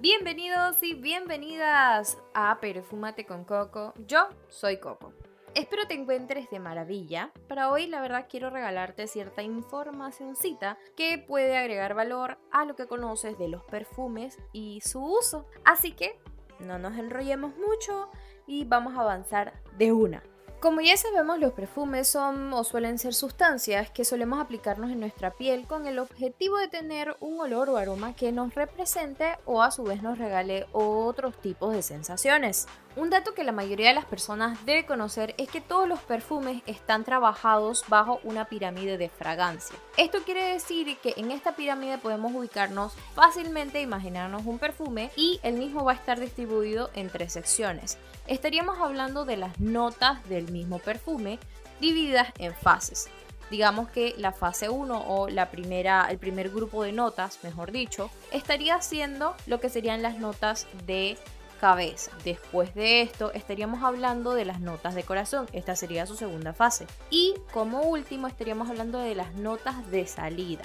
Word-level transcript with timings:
Bienvenidos 0.00 0.82
y 0.82 0.94
bienvenidas 0.94 2.16
a 2.32 2.58
Perfúmate 2.58 3.26
con 3.26 3.44
Coco. 3.44 3.92
Yo 4.06 4.30
soy 4.48 4.78
Coco. 4.78 5.12
Espero 5.54 5.86
te 5.86 5.92
encuentres 5.92 6.48
de 6.48 6.58
maravilla. 6.58 7.32
Para 7.48 7.70
hoy 7.70 7.86
la 7.86 8.00
verdad 8.00 8.26
quiero 8.26 8.48
regalarte 8.48 9.06
cierta 9.06 9.42
informacióncita 9.42 10.78
que 10.96 11.18
puede 11.18 11.58
agregar 11.58 11.92
valor 11.92 12.38
a 12.50 12.64
lo 12.64 12.76
que 12.76 12.86
conoces 12.86 13.36
de 13.36 13.48
los 13.48 13.62
perfumes 13.64 14.38
y 14.54 14.80
su 14.80 15.04
uso. 15.04 15.44
Así 15.66 15.92
que 15.92 16.18
no 16.60 16.78
nos 16.78 16.96
enrollemos 16.96 17.52
mucho 17.58 18.08
y 18.46 18.64
vamos 18.64 18.96
a 18.96 19.02
avanzar 19.02 19.52
de 19.76 19.92
una. 19.92 20.22
Como 20.60 20.82
ya 20.82 20.94
sabemos, 20.98 21.38
los 21.38 21.54
perfumes 21.54 22.06
son 22.06 22.52
o 22.52 22.64
suelen 22.64 22.98
ser 22.98 23.14
sustancias 23.14 23.90
que 23.90 24.04
solemos 24.04 24.40
aplicarnos 24.40 24.90
en 24.90 25.00
nuestra 25.00 25.30
piel 25.30 25.66
con 25.66 25.86
el 25.86 25.98
objetivo 25.98 26.58
de 26.58 26.68
tener 26.68 27.16
un 27.20 27.40
olor 27.40 27.70
o 27.70 27.78
aroma 27.78 28.14
que 28.14 28.30
nos 28.30 28.54
represente 28.54 29.38
o 29.46 29.62
a 29.62 29.70
su 29.70 29.84
vez 29.84 30.02
nos 30.02 30.18
regale 30.18 30.66
otros 30.72 31.34
tipos 31.40 31.72
de 31.72 31.80
sensaciones. 31.80 32.66
Un 32.96 33.08
dato 33.08 33.34
que 33.34 33.44
la 33.44 33.52
mayoría 33.52 33.88
de 33.88 33.94
las 33.94 34.04
personas 34.04 34.66
debe 34.66 34.84
conocer 34.84 35.34
es 35.38 35.48
que 35.48 35.60
todos 35.60 35.88
los 35.88 36.00
perfumes 36.00 36.60
están 36.66 37.04
trabajados 37.04 37.84
bajo 37.86 38.20
una 38.24 38.46
pirámide 38.46 38.98
de 38.98 39.08
fragancia. 39.08 39.76
Esto 39.96 40.18
quiere 40.24 40.52
decir 40.52 40.98
que 40.98 41.14
en 41.16 41.30
esta 41.30 41.54
pirámide 41.54 41.98
podemos 41.98 42.34
ubicarnos 42.34 42.94
fácilmente, 43.14 43.80
imaginarnos 43.80 44.44
un 44.44 44.58
perfume 44.58 45.12
y 45.14 45.38
el 45.44 45.54
mismo 45.54 45.84
va 45.84 45.92
a 45.92 45.94
estar 45.94 46.18
distribuido 46.18 46.90
en 46.94 47.10
tres 47.10 47.32
secciones. 47.32 47.96
Estaríamos 48.26 48.80
hablando 48.80 49.24
de 49.24 49.36
las 49.36 49.60
notas 49.60 50.28
del 50.28 50.50
mismo 50.50 50.80
perfume 50.80 51.38
divididas 51.80 52.28
en 52.38 52.54
fases 52.54 53.08
digamos 53.50 53.88
que 53.88 54.14
la 54.16 54.32
fase 54.32 54.68
1 54.68 55.04
o 55.08 55.28
la 55.28 55.50
primera, 55.50 56.06
el 56.08 56.18
primer 56.18 56.50
grupo 56.50 56.84
de 56.84 56.92
notas, 56.92 57.40
mejor 57.42 57.72
dicho, 57.72 58.08
estaría 58.30 58.80
siendo 58.80 59.34
lo 59.46 59.60
que 59.60 59.68
serían 59.68 60.02
las 60.02 60.18
notas 60.18 60.68
de 60.86 61.18
cabeza. 61.60 62.10
Después 62.24 62.74
de 62.74 63.02
esto 63.02 63.32
estaríamos 63.32 63.84
hablando 63.84 64.32
de 64.32 64.44
las 64.44 64.60
notas 64.60 64.94
de 64.94 65.04
corazón, 65.04 65.46
esta 65.52 65.76
sería 65.76 66.06
su 66.06 66.16
segunda 66.16 66.54
fase. 66.54 66.86
Y 67.10 67.34
como 67.52 67.82
último 67.82 68.26
estaríamos 68.26 68.70
hablando 68.70 68.98
de 68.98 69.14
las 69.14 69.34
notas 69.34 69.88
de 69.90 70.06
salida 70.06 70.64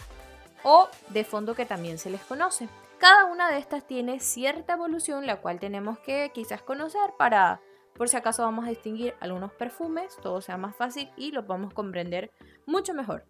o 0.63 0.87
de 1.09 1.23
fondo 1.23 1.53
que 1.53 1.65
también 1.65 1.97
se 1.97 2.09
les 2.09 2.21
conoce. 2.21 2.69
Cada 2.97 3.25
una 3.25 3.51
de 3.51 3.59
estas 3.59 3.85
tiene 3.85 4.19
cierta 4.19 4.73
evolución 4.73 5.27
la 5.27 5.41
cual 5.41 5.59
tenemos 5.59 5.99
que 5.99 6.31
quizás 6.33 6.61
conocer 6.61 7.13
para 7.17 7.59
por 7.97 8.09
si 8.09 8.17
acaso 8.17 8.43
vamos 8.43 8.65
a 8.65 8.69
distinguir 8.69 9.13
algunos 9.21 9.53
perfumes, 9.53 10.17
todo 10.21 10.41
sea 10.41 10.57
más 10.57 10.75
fácil 10.75 11.09
y 11.15 11.31
lo 11.31 11.45
podemos 11.45 11.73
comprender 11.73 12.31
mucho 12.65 12.93
mejor. 12.93 13.25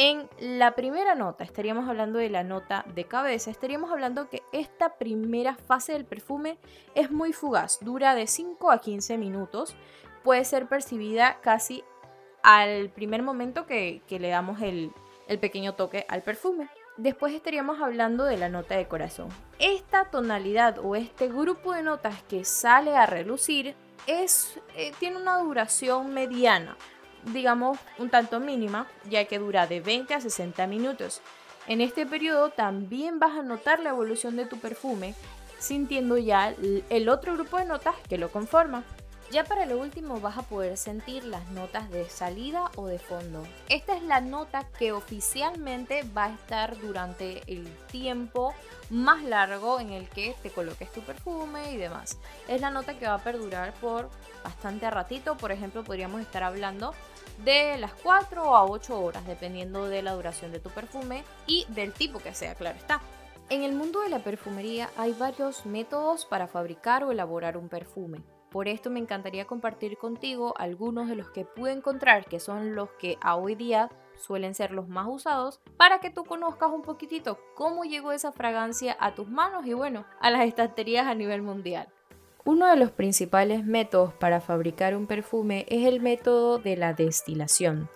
En 0.00 0.28
la 0.38 0.76
primera 0.76 1.16
nota, 1.16 1.42
estaríamos 1.42 1.88
hablando 1.88 2.20
de 2.20 2.30
la 2.30 2.44
nota 2.44 2.84
de 2.94 3.02
cabeza, 3.02 3.50
estaríamos 3.50 3.90
hablando 3.90 4.28
que 4.28 4.44
esta 4.52 4.90
primera 4.90 5.56
fase 5.56 5.92
del 5.92 6.04
perfume 6.04 6.56
es 6.94 7.10
muy 7.10 7.32
fugaz, 7.32 7.80
dura 7.80 8.14
de 8.14 8.28
5 8.28 8.70
a 8.70 8.78
15 8.78 9.18
minutos, 9.18 9.74
puede 10.22 10.44
ser 10.44 10.68
percibida 10.68 11.40
casi 11.40 11.82
al 12.44 12.90
primer 12.90 13.24
momento 13.24 13.66
que, 13.66 14.00
le 14.08 14.28
damos 14.28 14.62
el, 14.62 14.92
pequeño 15.40 15.74
toque 15.74 16.06
al 16.08 16.22
perfume. 16.22 16.68
Después 16.96 17.34
estaríamos 17.34 17.82
hablando 17.82 18.22
de 18.22 18.36
la 18.36 18.48
nota 18.48 18.76
de 18.76 18.86
corazón. 18.86 19.30
Esta 19.58 20.04
tonalidad 20.04 20.78
o 20.78 20.94
este 20.94 21.26
grupo 21.26 21.72
de 21.72 21.82
notas 21.82 22.22
que 22.28 22.44
sale 22.44 22.94
a 22.94 23.06
relucir 23.06 23.74
es, 24.06 24.60
eh, 24.76 24.92
tiene 25.00 25.16
una 25.16 25.38
duración 25.38 26.14
mediana 26.14 26.76
digamos, 27.32 27.78
un 27.98 28.10
tanto 28.10 28.40
mínima, 28.40 28.86
ya 29.08 29.24
que 29.26 29.38
dura 29.38 29.66
de 29.66 29.80
20 29.80 30.14
a 30.14 30.20
60 30.20 30.66
minutos. 30.66 31.20
En 31.66 31.80
este 31.80 32.06
periodo 32.06 32.50
también 32.50 33.18
vas 33.18 33.38
a 33.38 33.42
notar 33.42 33.80
la 33.80 33.90
evolución 33.90 34.36
de 34.36 34.46
tu 34.46 34.58
perfume, 34.58 35.14
sintiendo 35.58 36.16
ya 36.16 36.54
el 36.88 37.08
otro 37.08 37.34
grupo 37.34 37.58
de 37.58 37.66
notas 37.66 37.94
que 38.08 38.18
lo 38.18 38.30
conforma. 38.30 38.84
Ya 39.30 39.44
para 39.44 39.66
lo 39.66 39.78
último 39.78 40.20
vas 40.20 40.38
a 40.38 40.42
poder 40.42 40.78
sentir 40.78 41.22
las 41.24 41.50
notas 41.50 41.90
de 41.90 42.08
salida 42.08 42.70
o 42.76 42.86
de 42.86 42.98
fondo. 42.98 43.46
Esta 43.68 43.94
es 43.94 44.02
la 44.02 44.22
nota 44.22 44.66
que 44.78 44.92
oficialmente 44.92 46.02
va 46.16 46.24
a 46.24 46.32
estar 46.32 46.78
durante 46.80 47.42
el 47.46 47.68
tiempo 47.90 48.54
más 48.88 49.22
largo 49.22 49.80
en 49.80 49.90
el 49.90 50.08
que 50.08 50.34
te 50.42 50.48
coloques 50.48 50.90
tu 50.92 51.02
perfume 51.02 51.72
y 51.72 51.76
demás. 51.76 52.16
Es 52.48 52.62
la 52.62 52.70
nota 52.70 52.98
que 52.98 53.06
va 53.06 53.14
a 53.14 53.22
perdurar 53.22 53.74
por 53.74 54.08
bastante 54.42 54.90
ratito, 54.90 55.36
por 55.36 55.52
ejemplo 55.52 55.84
podríamos 55.84 56.22
estar 56.22 56.42
hablando 56.42 56.94
de 57.44 57.76
las 57.78 57.92
4 57.94 58.56
a 58.56 58.64
8 58.64 59.00
horas, 59.00 59.26
dependiendo 59.26 59.86
de 59.88 60.02
la 60.02 60.12
duración 60.12 60.52
de 60.52 60.60
tu 60.60 60.70
perfume 60.70 61.24
y 61.46 61.66
del 61.68 61.92
tipo 61.92 62.18
que 62.18 62.34
sea, 62.34 62.54
claro 62.54 62.76
está. 62.76 63.00
En 63.50 63.62
el 63.62 63.74
mundo 63.74 64.00
de 64.00 64.10
la 64.10 64.18
perfumería 64.18 64.90
hay 64.96 65.12
varios 65.12 65.64
métodos 65.64 66.26
para 66.26 66.48
fabricar 66.48 67.04
o 67.04 67.12
elaborar 67.12 67.56
un 67.56 67.68
perfume. 67.68 68.22
Por 68.50 68.66
esto 68.66 68.90
me 68.90 69.00
encantaría 69.00 69.46
compartir 69.46 69.98
contigo 69.98 70.54
algunos 70.56 71.08
de 71.08 71.16
los 71.16 71.30
que 71.30 71.44
pude 71.44 71.72
encontrar, 71.72 72.26
que 72.26 72.40
son 72.40 72.74
los 72.74 72.90
que 72.92 73.18
a 73.20 73.36
hoy 73.36 73.54
día 73.54 73.90
suelen 74.16 74.54
ser 74.54 74.72
los 74.72 74.88
más 74.88 75.06
usados, 75.08 75.60
para 75.76 76.00
que 76.00 76.10
tú 76.10 76.24
conozcas 76.24 76.70
un 76.70 76.82
poquitito 76.82 77.38
cómo 77.54 77.84
llegó 77.84 78.12
esa 78.12 78.32
fragancia 78.32 78.96
a 79.00 79.14
tus 79.14 79.28
manos 79.28 79.66
y 79.66 79.74
bueno, 79.74 80.04
a 80.20 80.30
las 80.30 80.46
estanterías 80.46 81.06
a 81.06 81.14
nivel 81.14 81.42
mundial. 81.42 81.88
Uno 82.48 82.66
de 82.70 82.76
los 82.76 82.92
principales 82.92 83.66
métodos 83.66 84.14
para 84.14 84.40
fabricar 84.40 84.96
un 84.96 85.06
perfume 85.06 85.66
es 85.68 85.86
el 85.86 86.00
método 86.00 86.56
de 86.56 86.78
la 86.78 86.94
destilación. 86.94 87.90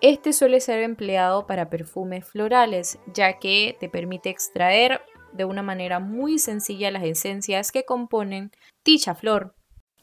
Este 0.00 0.32
suele 0.32 0.60
ser 0.60 0.82
empleado 0.82 1.46
para 1.46 1.68
perfumes 1.68 2.24
florales, 2.24 2.98
ya 3.12 3.38
que 3.38 3.76
te 3.78 3.90
permite 3.90 4.30
extraer 4.30 5.02
de 5.34 5.44
una 5.44 5.62
manera 5.62 6.00
muy 6.00 6.38
sencilla 6.38 6.90
las 6.90 7.04
esencias 7.04 7.70
que 7.70 7.84
componen 7.84 8.50
dicha 8.82 9.14
flor. 9.14 9.54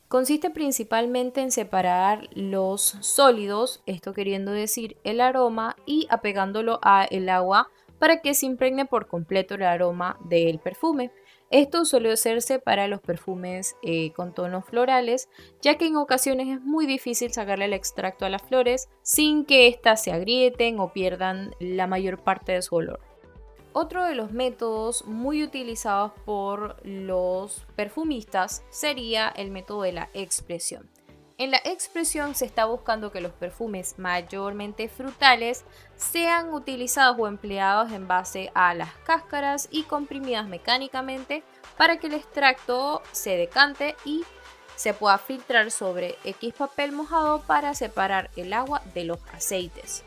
Consiste 0.07 0.51
principalmente 0.51 1.41
en 1.41 1.49
separar 1.49 2.29
los 2.35 2.95
sólidos, 2.99 3.81
esto 3.87 4.13
queriendo 4.13 4.51
decir 4.51 4.97
el 5.03 5.19
aroma, 5.19 5.75
y 5.87 6.05
apegándolo 6.11 6.79
a 6.83 7.05
el 7.05 7.27
agua 7.27 7.71
para 7.97 8.21
que 8.21 8.35
se 8.35 8.45
impregne 8.45 8.85
por 8.85 9.07
completo 9.07 9.55
el 9.55 9.63
aroma 9.63 10.19
del 10.25 10.59
perfume. 10.59 11.11
Esto 11.51 11.83
suele 11.83 12.11
hacerse 12.11 12.59
para 12.59 12.87
los 12.87 13.01
perfumes 13.01 13.75
eh, 13.81 14.11
con 14.13 14.33
tonos 14.33 14.65
florales, 14.65 15.29
ya 15.61 15.77
que 15.77 15.87
en 15.87 15.95
ocasiones 15.95 16.47
es 16.47 16.61
muy 16.61 16.85
difícil 16.85 17.31
sacarle 17.31 17.65
el 17.65 17.73
extracto 17.73 18.25
a 18.25 18.29
las 18.29 18.43
flores 18.43 18.87
sin 19.01 19.45
que 19.45 19.67
éstas 19.67 20.03
se 20.03 20.11
agrieten 20.11 20.79
o 20.79 20.93
pierdan 20.93 21.55
la 21.59 21.87
mayor 21.87 22.23
parte 22.23 22.51
de 22.51 22.61
su 22.61 22.75
olor. 22.75 22.99
Otro 23.73 24.05
de 24.05 24.13
los 24.13 24.31
métodos 24.31 25.05
muy 25.05 25.43
utilizados 25.43 26.11
por 26.25 26.75
los 26.85 27.65
perfumistas 27.75 28.63
sería 28.69 29.29
el 29.29 29.49
método 29.49 29.83
de 29.83 29.93
la 29.93 30.09
expresión. 30.13 30.89
En 31.39 31.51
la 31.51 31.61
expresión 31.63 32.35
se 32.35 32.43
está 32.43 32.65
buscando 32.65 33.13
que 33.13 33.21
los 33.21 33.31
perfumes 33.31 33.97
mayormente 33.97 34.89
frutales 34.89 35.63
sean 35.95 36.53
utilizados 36.53 37.15
o 37.17 37.27
empleados 37.27 37.93
en 37.93 38.09
base 38.09 38.51
a 38.53 38.73
las 38.73 38.93
cáscaras 39.05 39.69
y 39.71 39.83
comprimidas 39.83 40.45
mecánicamente 40.49 41.43
para 41.77 41.97
que 41.97 42.07
el 42.07 42.15
extracto 42.15 43.01
se 43.13 43.37
decante 43.37 43.95
y 44.03 44.25
se 44.75 44.93
pueda 44.93 45.17
filtrar 45.17 45.71
sobre 45.71 46.17
X 46.25 46.55
papel 46.55 46.91
mojado 46.91 47.41
para 47.43 47.73
separar 47.73 48.29
el 48.35 48.51
agua 48.51 48.81
de 48.93 49.05
los 49.05 49.19
aceites. 49.33 50.03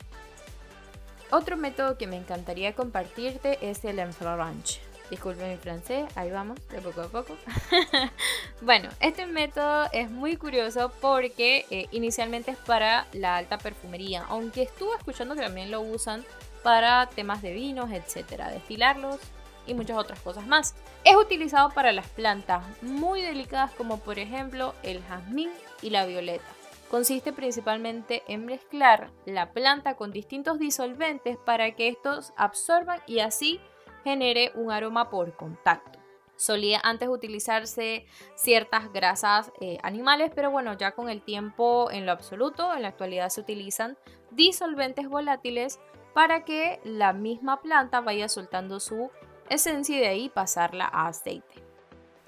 Otro 1.30 1.56
método 1.56 1.96
que 1.96 2.06
me 2.06 2.18
encantaría 2.18 2.74
compartirte 2.74 3.58
es 3.70 3.82
el 3.86 4.00
infrarange. 4.00 4.91
Disculpen 5.12 5.50
mi 5.50 5.58
francés, 5.58 6.10
ahí 6.16 6.30
vamos, 6.30 6.58
de 6.68 6.80
poco 6.80 7.02
a 7.02 7.08
poco. 7.08 7.36
bueno, 8.62 8.88
este 8.98 9.26
método 9.26 9.86
es 9.92 10.10
muy 10.10 10.38
curioso 10.38 10.90
porque 11.02 11.66
eh, 11.68 11.86
inicialmente 11.90 12.52
es 12.52 12.56
para 12.56 13.06
la 13.12 13.36
alta 13.36 13.58
perfumería, 13.58 14.24
aunque 14.30 14.62
estuve 14.62 14.96
escuchando 14.96 15.34
que 15.34 15.42
también 15.42 15.70
lo 15.70 15.82
usan 15.82 16.24
para 16.62 17.10
temas 17.10 17.42
de 17.42 17.52
vinos, 17.52 17.90
etcétera, 17.92 18.48
destilarlos 18.48 19.18
y 19.66 19.74
muchas 19.74 19.98
otras 19.98 20.18
cosas 20.20 20.46
más. 20.46 20.74
Es 21.04 21.14
utilizado 21.14 21.68
para 21.68 21.92
las 21.92 22.06
plantas 22.06 22.64
muy 22.80 23.20
delicadas 23.20 23.70
como 23.72 23.98
por 23.98 24.18
ejemplo 24.18 24.74
el 24.82 25.02
jazmín 25.02 25.50
y 25.82 25.90
la 25.90 26.06
violeta. 26.06 26.46
Consiste 26.90 27.34
principalmente 27.34 28.22
en 28.28 28.46
mezclar 28.46 29.10
la 29.26 29.50
planta 29.52 29.94
con 29.94 30.10
distintos 30.10 30.58
disolventes 30.58 31.36
para 31.36 31.72
que 31.72 31.88
estos 31.88 32.32
absorban 32.38 33.00
y 33.06 33.18
así 33.18 33.60
genere 34.02 34.52
un 34.54 34.70
aroma 34.70 35.10
por 35.10 35.36
contacto. 35.36 35.98
Solía 36.36 36.80
antes 36.82 37.08
utilizarse 37.08 38.06
ciertas 38.34 38.92
grasas 38.92 39.52
eh, 39.60 39.78
animales, 39.82 40.32
pero 40.34 40.50
bueno, 40.50 40.76
ya 40.76 40.92
con 40.92 41.08
el 41.08 41.22
tiempo 41.22 41.90
en 41.90 42.06
lo 42.06 42.12
absoluto, 42.12 42.74
en 42.74 42.82
la 42.82 42.88
actualidad 42.88 43.28
se 43.28 43.42
utilizan 43.42 43.96
disolventes 44.30 45.08
volátiles 45.08 45.78
para 46.14 46.44
que 46.44 46.80
la 46.84 47.12
misma 47.12 47.60
planta 47.60 48.00
vaya 48.00 48.28
soltando 48.28 48.80
su 48.80 49.10
esencia 49.48 49.96
y 49.96 50.00
de 50.00 50.08
ahí 50.08 50.28
pasarla 50.28 50.86
a 50.86 51.08
aceite. 51.08 51.62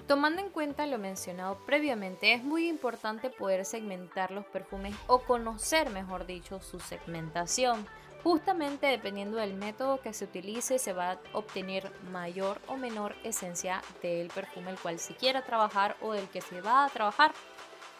Tomando 0.07 0.39
en 0.39 0.49
cuenta 0.49 0.85
lo 0.85 0.99
mencionado 0.99 1.57
previamente, 1.65 2.33
es 2.33 2.43
muy 2.43 2.69
importante 2.69 3.31
poder 3.31 3.65
segmentar 3.65 4.29
los 4.29 4.45
perfumes 4.45 4.95
o 5.07 5.19
conocer, 5.19 5.89
mejor 5.89 6.27
dicho, 6.27 6.61
su 6.61 6.79
segmentación 6.79 7.87
Justamente 8.25 8.87
dependiendo 8.87 9.37
del 9.37 9.53
método 9.53 10.01
que 10.01 10.11
se 10.11 10.25
utilice 10.25 10.79
se 10.79 10.93
va 10.93 11.11
a 11.11 11.19
obtener 11.33 11.91
mayor 12.09 12.59
o 12.65 12.75
menor 12.75 13.15
esencia 13.23 13.83
del 14.01 14.29
perfume 14.29 14.71
el 14.71 14.79
cual 14.79 14.97
se 14.97 15.13
quiera 15.13 15.43
trabajar 15.43 15.95
o 16.01 16.11
del 16.11 16.27
que 16.29 16.41
se 16.41 16.59
va 16.59 16.85
a 16.85 16.89
trabajar. 16.89 17.35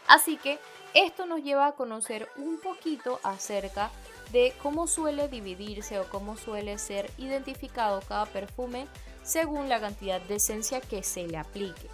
Así 0.07 0.38
que 0.38 0.57
esto 0.95 1.27
nos 1.27 1.44
lleva 1.44 1.68
a 1.68 1.72
conocer 1.74 2.27
un 2.38 2.60
poquito 2.60 3.19
acerca 3.22 3.92
de 4.31 4.51
cómo 4.63 4.88
suele 4.88 5.27
dividirse 5.27 6.00
o 6.00 6.10
cómo 6.10 6.38
suele 6.38 6.80
ser 6.80 7.12
identificado 7.19 8.01
cada 8.01 8.25
perfume 8.25 8.88
según 9.21 9.69
la 9.69 9.80
cantidad 9.80 10.19
de 10.21 10.38
esencia 10.38 10.81
que 10.81 11.04
se 11.04 11.28
le 11.28 11.38
aplique. 11.38 11.88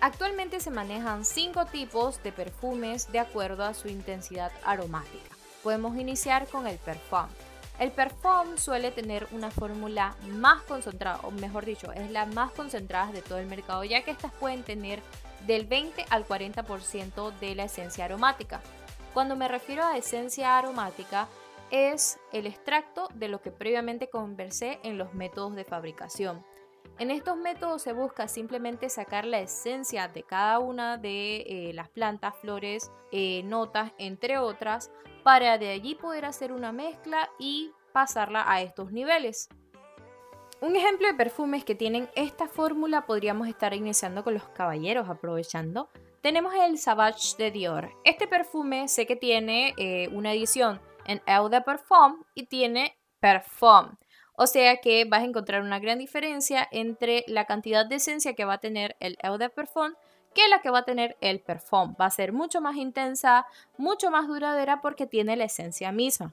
Actualmente 0.00 0.60
se 0.60 0.70
manejan 0.70 1.26
cinco 1.26 1.66
tipos 1.66 2.22
de 2.22 2.32
perfumes 2.32 3.12
de 3.12 3.18
acuerdo 3.18 3.64
a 3.64 3.74
su 3.74 3.88
intensidad 3.88 4.52
aromática. 4.64 5.36
Podemos 5.62 5.98
iniciar 5.98 6.48
con 6.48 6.66
el 6.66 6.78
perfume. 6.78 7.28
El 7.78 7.92
perfume 7.92 8.58
suele 8.58 8.90
tener 8.90 9.28
una 9.30 9.52
fórmula 9.52 10.16
más 10.30 10.62
concentrada, 10.62 11.20
o 11.22 11.30
mejor 11.30 11.64
dicho, 11.64 11.92
es 11.92 12.10
la 12.10 12.26
más 12.26 12.50
concentrada 12.50 13.12
de 13.12 13.22
todo 13.22 13.38
el 13.38 13.46
mercado, 13.46 13.84
ya 13.84 14.02
que 14.02 14.10
estas 14.10 14.32
pueden 14.32 14.64
tener 14.64 15.00
del 15.46 15.64
20 15.64 16.04
al 16.10 16.26
40% 16.26 17.38
de 17.38 17.54
la 17.54 17.64
esencia 17.64 18.04
aromática. 18.04 18.60
Cuando 19.14 19.36
me 19.36 19.46
refiero 19.46 19.84
a 19.84 19.96
esencia 19.96 20.58
aromática, 20.58 21.28
es 21.70 22.18
el 22.32 22.46
extracto 22.46 23.08
de 23.14 23.28
lo 23.28 23.40
que 23.40 23.52
previamente 23.52 24.08
conversé 24.08 24.80
en 24.82 24.98
los 24.98 25.14
métodos 25.14 25.54
de 25.54 25.64
fabricación. 25.64 26.44
En 26.98 27.12
estos 27.12 27.36
métodos 27.36 27.82
se 27.82 27.92
busca 27.92 28.26
simplemente 28.26 28.88
sacar 28.88 29.24
la 29.24 29.38
esencia 29.38 30.08
de 30.08 30.24
cada 30.24 30.58
una 30.58 30.96
de 30.96 31.36
eh, 31.46 31.72
las 31.72 31.88
plantas, 31.88 32.34
flores, 32.40 32.90
eh, 33.12 33.42
notas, 33.44 33.92
entre 33.98 34.38
otras, 34.38 34.90
para 35.22 35.58
de 35.58 35.70
allí 35.70 35.94
poder 35.94 36.24
hacer 36.24 36.50
una 36.50 36.72
mezcla 36.72 37.30
y 37.38 37.70
pasarla 37.92 38.44
a 38.50 38.62
estos 38.62 38.90
niveles. 38.90 39.48
Un 40.60 40.74
ejemplo 40.74 41.06
de 41.06 41.14
perfumes 41.14 41.64
que 41.64 41.76
tienen 41.76 42.10
esta 42.16 42.48
fórmula 42.48 43.06
podríamos 43.06 43.46
estar 43.46 43.74
iniciando 43.74 44.24
con 44.24 44.34
los 44.34 44.48
caballeros 44.48 45.08
aprovechando. 45.08 45.88
Tenemos 46.20 46.52
el 46.52 46.78
Savage 46.78 47.36
de 47.38 47.52
Dior. 47.52 47.92
Este 48.02 48.26
perfume 48.26 48.88
sé 48.88 49.06
que 49.06 49.14
tiene 49.14 49.72
eh, 49.76 50.08
una 50.12 50.32
edición 50.32 50.80
en 51.04 51.22
Eau 51.26 51.48
de 51.48 51.60
Parfum 51.60 52.24
y 52.34 52.46
tiene 52.46 52.98
Parfum. 53.20 53.94
O 54.40 54.46
sea 54.46 54.76
que 54.76 55.04
vas 55.04 55.22
a 55.22 55.24
encontrar 55.24 55.62
una 55.62 55.80
gran 55.80 55.98
diferencia 55.98 56.68
entre 56.70 57.24
la 57.26 57.44
cantidad 57.44 57.84
de 57.84 57.96
esencia 57.96 58.34
que 58.34 58.44
va 58.44 58.54
a 58.54 58.58
tener 58.58 58.94
el 59.00 59.18
Eau 59.20 59.36
de 59.36 59.50
Parfum 59.50 59.94
que 60.32 60.46
la 60.46 60.60
que 60.60 60.70
va 60.70 60.78
a 60.78 60.84
tener 60.84 61.16
el 61.20 61.40
Parfum. 61.40 61.96
Va 62.00 62.06
a 62.06 62.10
ser 62.10 62.32
mucho 62.32 62.60
más 62.60 62.76
intensa, 62.76 63.46
mucho 63.78 64.12
más 64.12 64.28
duradera 64.28 64.80
porque 64.80 65.08
tiene 65.08 65.36
la 65.36 65.46
esencia 65.46 65.90
misma. 65.90 66.32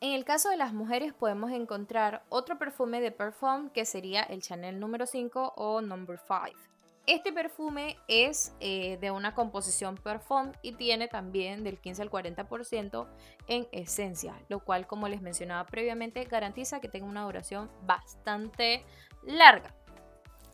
En 0.00 0.14
el 0.14 0.24
caso 0.24 0.48
de 0.48 0.56
las 0.56 0.72
mujeres 0.72 1.12
podemos 1.12 1.52
encontrar 1.52 2.24
otro 2.28 2.58
perfume 2.58 3.00
de 3.00 3.12
Parfum 3.12 3.70
que 3.70 3.84
sería 3.84 4.24
el 4.24 4.42
Chanel 4.42 4.80
número 4.80 5.06
5 5.06 5.52
o 5.56 5.80
number 5.82 6.18
5. 6.18 6.58
Este 7.06 7.32
perfume 7.32 7.96
es 8.08 8.54
eh, 8.60 8.98
de 9.00 9.10
una 9.10 9.34
composición 9.34 9.96
perfume 9.96 10.52
y 10.62 10.72
tiene 10.72 11.08
también 11.08 11.64
del 11.64 11.78
15 11.78 12.02
al 12.02 12.10
40% 12.10 13.06
en 13.48 13.66
esencia, 13.72 14.36
lo 14.48 14.60
cual 14.60 14.86
como 14.86 15.08
les 15.08 15.22
mencionaba 15.22 15.66
previamente 15.66 16.22
garantiza 16.24 16.80
que 16.80 16.88
tenga 16.88 17.06
una 17.06 17.24
duración 17.24 17.70
bastante 17.82 18.84
larga. 19.24 19.74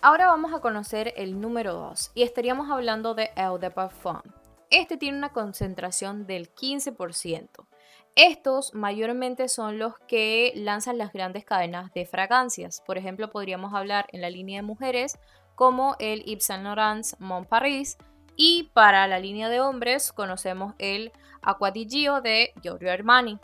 Ahora 0.01 0.29
vamos 0.29 0.55
a 0.55 0.61
conocer 0.61 1.13
el 1.17 1.41
número 1.41 1.75
2 1.75 2.13
y 2.15 2.23
estaríamos 2.23 2.71
hablando 2.71 3.15
de 3.15 3.31
Eau 3.35 3.59
de 3.59 3.71
Parfum. 3.71 4.21
Este 4.71 4.97
tiene 4.97 5.19
una 5.19 5.33
concentración 5.33 6.27
del 6.27 6.55
15%. 6.55 7.67
Estos 8.15 8.75
mayormente 8.75 9.49
son 9.49 9.79
los 9.79 9.99
que 10.09 10.53
lanzan 10.55 10.97
las 10.97 11.13
grandes 11.13 11.45
cadenas 11.45 11.93
de 11.93 12.07
fragancias. 12.07 12.83
Por 12.87 12.97
ejemplo, 12.99 13.31
podríamos 13.31 13.75
hablar 13.75 14.07
en 14.11 14.23
la 14.23 14.31
línea 14.31 14.61
de 14.61 14.67
mujeres 14.67 15.19
como 15.57 15.97
el 15.99 16.23
Yves 16.23 16.45
Saint 16.45 16.63
Laurent 16.63 17.05
Mon 17.19 17.45
Paris 17.45 17.99
y 18.37 18.71
para 18.75 19.09
la 19.09 19.19
línea 19.19 19.49
de 19.49 19.61
hombres 19.61 20.13
conocemos 20.13 20.75
el 20.79 21.11
Aqua 21.43 21.73
di 21.73 21.89
Gio 21.89 22.21
de 22.21 22.53
Giorgio 22.63 22.93
Armani. 22.93 23.41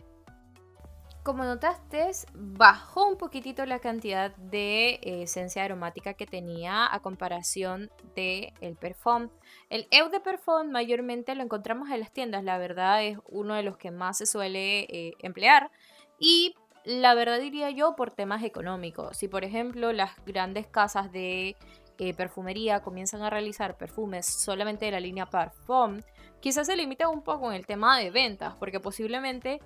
Como 1.22 1.44
notaste, 1.44 2.10
bajó 2.34 3.06
un 3.06 3.16
poquitito 3.16 3.64
la 3.64 3.78
cantidad 3.78 4.34
de 4.34 4.94
eh, 4.94 5.22
esencia 5.22 5.64
aromática 5.64 6.14
que 6.14 6.26
tenía 6.26 6.92
a 6.92 6.98
comparación 6.98 7.90
del 8.16 8.52
el 8.60 8.74
perfume. 8.74 9.30
El 9.70 9.86
Eau 9.92 10.10
de 10.10 10.18
Perfume 10.18 10.64
mayormente 10.64 11.36
lo 11.36 11.44
encontramos 11.44 11.90
en 11.90 12.00
las 12.00 12.12
tiendas, 12.12 12.42
la 12.42 12.58
verdad 12.58 13.04
es 13.04 13.18
uno 13.26 13.54
de 13.54 13.62
los 13.62 13.76
que 13.76 13.92
más 13.92 14.18
se 14.18 14.26
suele 14.26 14.80
eh, 14.80 15.14
emplear 15.20 15.70
y 16.18 16.56
la 16.84 17.14
verdad 17.14 17.38
diría 17.38 17.70
yo 17.70 17.94
por 17.94 18.10
temas 18.10 18.42
económicos. 18.42 19.16
Si 19.16 19.28
por 19.28 19.44
ejemplo 19.44 19.92
las 19.92 20.10
grandes 20.26 20.66
casas 20.66 21.12
de 21.12 21.56
eh, 22.04 22.14
perfumería 22.14 22.80
comienzan 22.80 23.22
a 23.22 23.30
realizar 23.30 23.76
perfumes 23.76 24.26
solamente 24.26 24.86
de 24.86 24.90
la 24.90 24.98
línea 24.98 25.26
Parfum, 25.26 26.00
quizás 26.40 26.66
se 26.66 26.74
limita 26.74 27.08
un 27.08 27.22
poco 27.22 27.48
en 27.48 27.56
el 27.56 27.64
tema 27.64 27.96
de 27.96 28.10
ventas, 28.10 28.56
porque 28.56 28.80
posiblemente 28.80 29.60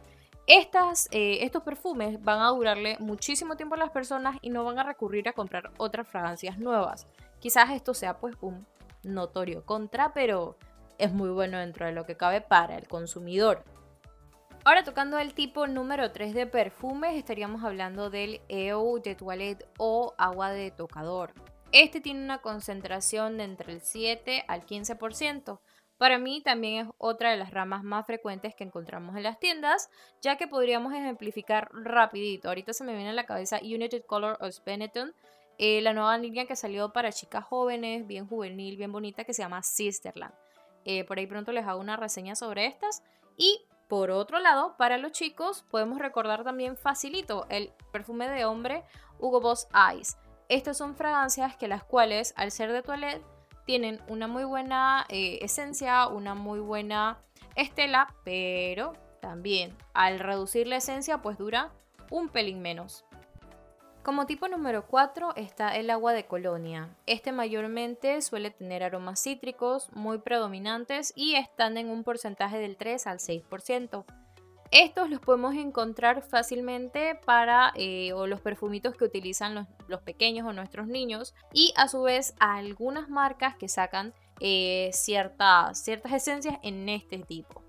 eh, 0.47 1.39
estos 1.41 1.63
perfumes 1.63 2.23
van 2.23 2.41
a 2.43 2.49
durarle 2.49 2.99
muchísimo 2.99 3.57
tiempo 3.57 3.75
a 3.75 3.79
las 3.79 3.89
personas 3.89 4.37
y 4.43 4.51
no 4.51 4.65
van 4.65 4.79
a 4.79 4.83
recurrir 4.83 5.27
a 5.31 5.33
comprar 5.33 5.71
otras 5.79 6.07
fragancias 6.07 6.59
nuevas. 6.59 7.07
Quizás 7.41 7.71
esto 7.71 7.95
sea 7.95 8.19
pues 8.19 8.37
un 8.43 8.67
notorio 9.03 9.65
contra, 9.65 10.13
pero 10.13 10.59
es 10.99 11.15
muy 11.15 11.31
bueno 11.31 11.59
dentro 11.59 11.87
de 11.87 11.93
lo 11.93 12.05
que 12.05 12.19
cabe 12.19 12.43
para 12.43 12.77
el 12.77 12.87
consumidor. 12.87 13.65
Ahora 14.63 14.85
tocando 14.85 15.19
el 15.19 15.33
tipo 15.33 15.67
número 15.67 16.13
3 16.13 16.35
de 16.35 16.47
perfumes, 16.47 17.17
estaríamos 17.17 17.65
hablando 17.65 18.11
del 18.11 18.43
EO 18.51 18.99
de 18.99 19.15
toilette 19.15 19.67
o 19.79 20.13
agua 20.19 20.51
de 20.51 20.71
tocador. 20.71 21.33
Este 21.79 22.01
tiene 22.01 22.25
una 22.25 22.39
concentración 22.39 23.37
de 23.37 23.45
entre 23.45 23.71
el 23.71 23.83
7 23.83 24.47
al 24.49 24.65
15%. 24.65 25.61
Para 25.99 26.17
mí 26.17 26.41
también 26.41 26.87
es 26.87 26.95
otra 26.97 27.31
de 27.31 27.37
las 27.37 27.51
ramas 27.51 27.85
más 27.85 28.07
frecuentes 28.07 28.55
que 28.55 28.65
encontramos 28.65 29.15
en 29.15 29.25
las 29.25 29.39
tiendas, 29.39 29.91
ya 30.23 30.37
que 30.37 30.49
podríamos 30.49 30.95
ejemplificar 30.95 31.69
rapidito. 31.75 32.49
Ahorita 32.49 32.73
se 32.73 32.83
me 32.83 32.95
viene 32.95 33.11
a 33.11 33.13
la 33.13 33.27
cabeza 33.27 33.61
United 33.61 34.07
Color 34.07 34.39
of 34.41 34.59
Benetton, 34.65 35.13
eh, 35.59 35.83
la 35.83 35.93
nueva 35.93 36.17
línea 36.17 36.47
que 36.47 36.57
salió 36.57 36.95
para 36.95 37.13
chicas 37.13 37.45
jóvenes, 37.45 38.07
bien 38.07 38.27
juvenil, 38.27 38.79
bien 38.79 38.91
bonita, 38.91 39.25
que 39.25 39.35
se 39.35 39.43
llama 39.43 39.63
Sisterland. 39.63 40.33
Eh, 40.87 41.05
por 41.05 41.19
ahí 41.19 41.27
pronto 41.27 41.53
les 41.53 41.67
hago 41.67 41.79
una 41.79 41.99
reseña 41.99 42.37
sobre 42.37 42.65
estas. 42.65 43.03
Y 43.37 43.67
por 43.87 44.11
otro 44.11 44.39
lado, 44.39 44.79
para 44.79 44.97
los 44.97 45.13
chicos 45.13 45.63
podemos 45.71 45.99
recordar 45.99 46.43
también 46.43 46.79
facilito 46.79 47.45
el 47.51 47.71
perfume 47.93 48.31
de 48.31 48.47
hombre 48.47 48.83
Hugo 49.19 49.43
Boss 49.43 49.69
Eyes. 49.75 50.17
Estas 50.49 50.79
son 50.79 50.95
fragancias 50.95 51.57
que 51.57 51.69
las 51.69 51.83
cuales, 51.83 52.33
al 52.37 52.51
ser 52.51 52.73
de 52.73 52.83
toilette, 52.83 53.23
tienen 53.65 54.01
una 54.09 54.29
muy 54.29 54.45
buena 54.45 55.05
eh, 55.09 55.39
esencia, 55.43 56.07
una 56.07 56.35
muy 56.35 56.61
buena 56.61 57.19
estela, 57.57 58.15
pero 58.25 58.93
también 59.21 59.77
al 59.93 60.21
reducir 60.21 60.69
la 60.69 60.77
esencia, 60.77 61.19
pues 61.19 61.37
dura 61.37 61.73
un 62.11 62.29
pelín 62.29 62.63
menos. 62.63 63.05
Como 64.05 64.27
tipo 64.27 64.47
número 64.47 64.87
4 64.87 65.35
está 65.35 65.75
el 65.75 65.91
agua 65.91 66.13
de 66.13 66.27
colonia. 66.27 66.97
Este 67.07 67.33
mayormente 67.33 68.23
suele 68.23 68.53
tener 68.53 68.85
aromas 68.85 69.21
cítricos 69.21 69.91
muy 69.95 70.19
predominantes 70.19 71.13
y 71.17 71.35
están 71.35 71.77
en 71.77 71.91
un 71.91 72.05
porcentaje 72.05 72.59
del 72.59 72.77
3 72.77 73.05
al 73.09 73.19
6%. 73.19 74.05
Estos 74.79 75.09
los 75.09 75.21
podemos 75.21 75.55
encontrar 75.55 76.21
fácilmente 76.21 77.19
para 77.25 77.73
eh, 77.77 78.11
los 78.27 78.43
perfumitos 78.43 78.95
que 78.95 79.07
utilizan 79.07 79.67
los, 79.89 80.03
pequeños 80.03 80.47
o 80.47 80.53
nuestros 80.53 80.87
niños 80.87 81.35
y 81.51 81.73
a 81.79 81.89
su 81.89 82.03
vez 82.03 82.35
algunas 82.41 83.09
marcas 83.09 83.57
que 83.57 83.71
sacan 83.71 84.13
eh, 84.39 84.91
ciertas, 84.93 85.83
ciertas 85.83 86.13
esencias 86.13 86.59
en 86.63 86.91
este 86.91 87.21
tipo. 87.21 87.63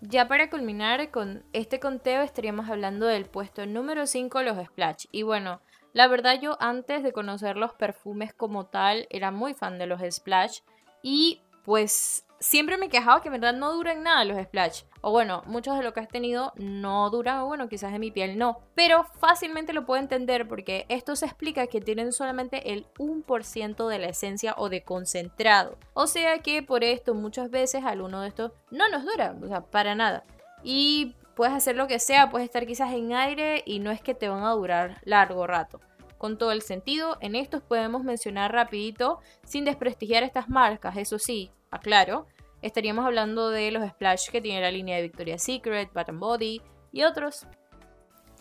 Ya 0.00 0.28
para 0.28 0.48
culminar 0.48 1.10
con 1.10 1.44
este 1.52 1.78
conteo 1.78 2.22
estaríamos 2.22 2.70
hablando 2.70 3.04
del 3.04 3.26
puesto 3.26 3.66
número 3.66 4.06
5, 4.06 4.42
los 4.44 4.66
Splash. 4.66 5.04
Y 5.12 5.24
bueno, 5.24 5.60
la 5.92 6.08
verdad 6.08 6.40
yo 6.40 6.56
antes 6.58 7.02
de 7.02 7.12
conocer 7.12 7.58
los 7.58 7.74
perfumes 7.74 8.32
como 8.32 8.64
tal 8.64 9.06
era 9.10 9.30
muy 9.30 9.52
fan 9.52 9.78
de 9.78 9.88
los 9.88 10.00
Splash 10.00 10.60
y 11.02 11.42
pues 11.66 12.24
siempre 12.42 12.76
me 12.76 12.86
he 12.86 12.90
quejado 12.90 13.20
que 13.20 13.28
en 13.28 13.32
verdad 13.32 13.54
no 13.54 13.72
duran 13.72 14.02
nada 14.02 14.24
los 14.24 14.42
splash. 14.42 14.82
O 15.00 15.10
bueno, 15.12 15.42
muchos 15.46 15.76
de 15.76 15.82
lo 15.82 15.94
que 15.94 16.00
has 16.00 16.08
tenido 16.08 16.52
no 16.56 17.08
duran, 17.08 17.38
o 17.38 17.46
bueno, 17.46 17.68
quizás 17.68 17.94
en 17.94 18.00
mi 18.00 18.10
piel 18.10 18.36
no. 18.36 18.60
Pero 18.74 19.04
fácilmente 19.20 19.72
lo 19.72 19.86
puedo 19.86 20.02
entender 20.02 20.46
porque 20.46 20.84
esto 20.88 21.16
se 21.16 21.26
explica 21.26 21.66
que 21.68 21.80
tienen 21.80 22.12
solamente 22.12 22.72
el 22.72 22.86
1% 22.98 23.88
de 23.88 23.98
la 23.98 24.08
esencia 24.08 24.54
o 24.58 24.68
de 24.68 24.82
concentrado. 24.82 25.78
O 25.94 26.06
sea 26.06 26.40
que 26.40 26.62
por 26.62 26.84
esto 26.84 27.14
muchas 27.14 27.48
veces 27.50 27.84
alguno 27.84 28.20
de 28.20 28.28
estos 28.28 28.52
no 28.70 28.88
nos 28.90 29.04
dura, 29.04 29.36
o 29.40 29.46
sea, 29.46 29.62
para 29.62 29.94
nada. 29.94 30.24
Y 30.64 31.14
puedes 31.36 31.54
hacer 31.54 31.76
lo 31.76 31.86
que 31.86 32.00
sea, 32.00 32.30
puedes 32.30 32.46
estar 32.46 32.66
quizás 32.66 32.92
en 32.92 33.12
aire 33.14 33.62
y 33.64 33.78
no 33.78 33.90
es 33.90 34.02
que 34.02 34.14
te 34.14 34.28
van 34.28 34.42
a 34.42 34.50
durar 34.50 35.00
largo 35.04 35.46
rato 35.46 35.80
con 36.18 36.38
todo 36.38 36.52
el 36.52 36.62
sentido. 36.62 37.18
En 37.20 37.34
estos 37.34 37.62
podemos 37.62 38.04
mencionar 38.04 38.52
rapidito, 38.52 39.18
sin 39.44 39.64
desprestigiar 39.64 40.22
estas 40.22 40.48
marcas, 40.48 40.96
eso 40.96 41.18
sí, 41.18 41.50
aclaro, 41.72 42.28
estaríamos 42.60 43.04
hablando 43.04 43.50
de 43.50 43.72
los 43.72 43.88
splash 43.88 44.30
que 44.30 44.40
tiene 44.40 44.60
la 44.60 44.70
línea 44.70 44.96
de 44.96 45.02
Victoria's 45.02 45.42
Secret, 45.42 45.92
Bath 45.92 46.10
Body 46.12 46.62
y 46.92 47.02
otros. 47.02 47.46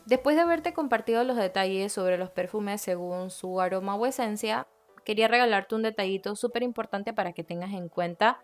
Después 0.05 0.35
de 0.35 0.43
haberte 0.43 0.73
compartido 0.73 1.23
los 1.23 1.37
detalles 1.37 1.93
sobre 1.93 2.17
los 2.17 2.29
perfumes 2.29 2.81
según 2.81 3.31
su 3.31 3.59
aroma 3.61 3.95
o 3.95 4.05
esencia, 4.05 4.67
quería 5.05 5.27
regalarte 5.27 5.75
un 5.75 5.83
detallito 5.83 6.35
súper 6.35 6.63
importante 6.63 7.13
para 7.13 7.33
que 7.33 7.43
tengas 7.43 7.71
en 7.71 7.89
cuenta 7.89 8.39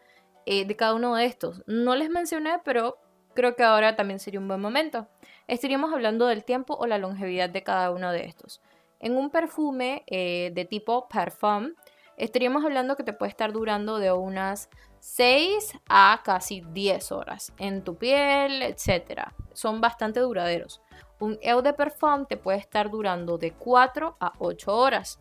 eh, 0.46 0.66
de 0.66 0.76
cada 0.76 0.96
uno 0.96 1.16
de 1.16 1.26
estos. 1.26 1.64
No 1.68 1.96
les 1.96 2.10
mencioné, 2.10 2.60
pero 2.64 2.98
creo 3.34 3.56
que 3.56 3.64
ahora 3.64 3.96
también 3.96 4.20
sería 4.20 4.40
un 4.40 4.48
buen 4.48 4.62
momento. 4.62 5.08
Estaríamos 5.48 5.94
hablando 5.94 6.28
del 6.28 6.44
tiempo 6.44 6.76
o 6.76 6.88
la 6.88 6.98
longevidad 6.98 7.50
de 7.50 7.64
cada 7.64 7.92
uno 7.92 8.12
de 8.12 8.26
estos. 8.26 8.62
En 9.00 9.16
un 9.16 9.30
perfume 9.30 10.04
eh, 10.08 10.52
de 10.54 10.66
tipo 10.66 11.08
parfum, 11.08 11.74
estaríamos 12.18 12.66
hablando 12.66 12.96
que 12.96 13.04
te 13.04 13.14
puede 13.14 13.30
estar 13.30 13.54
durando 13.54 14.00
de 14.00 14.12
unas 14.12 14.70
6 15.00 15.74
a 15.88 16.22
casi 16.24 16.62
10 16.62 17.12
horas 17.12 17.54
en 17.58 17.84
tu 17.84 17.96
piel, 17.96 18.62
etc. 18.64 19.30
Son 19.54 19.80
bastante 19.80 20.20
duraderos. 20.20 20.82
Un 21.20 21.40
eau 21.42 21.62
de 21.62 21.74
parfum 21.74 22.26
te 22.26 22.38
puede 22.38 22.58
estar 22.58 22.90
durando 22.90 23.38
de 23.38 23.52
4 23.52 24.18
a 24.20 24.34
8 24.40 24.76
horas. 24.76 25.20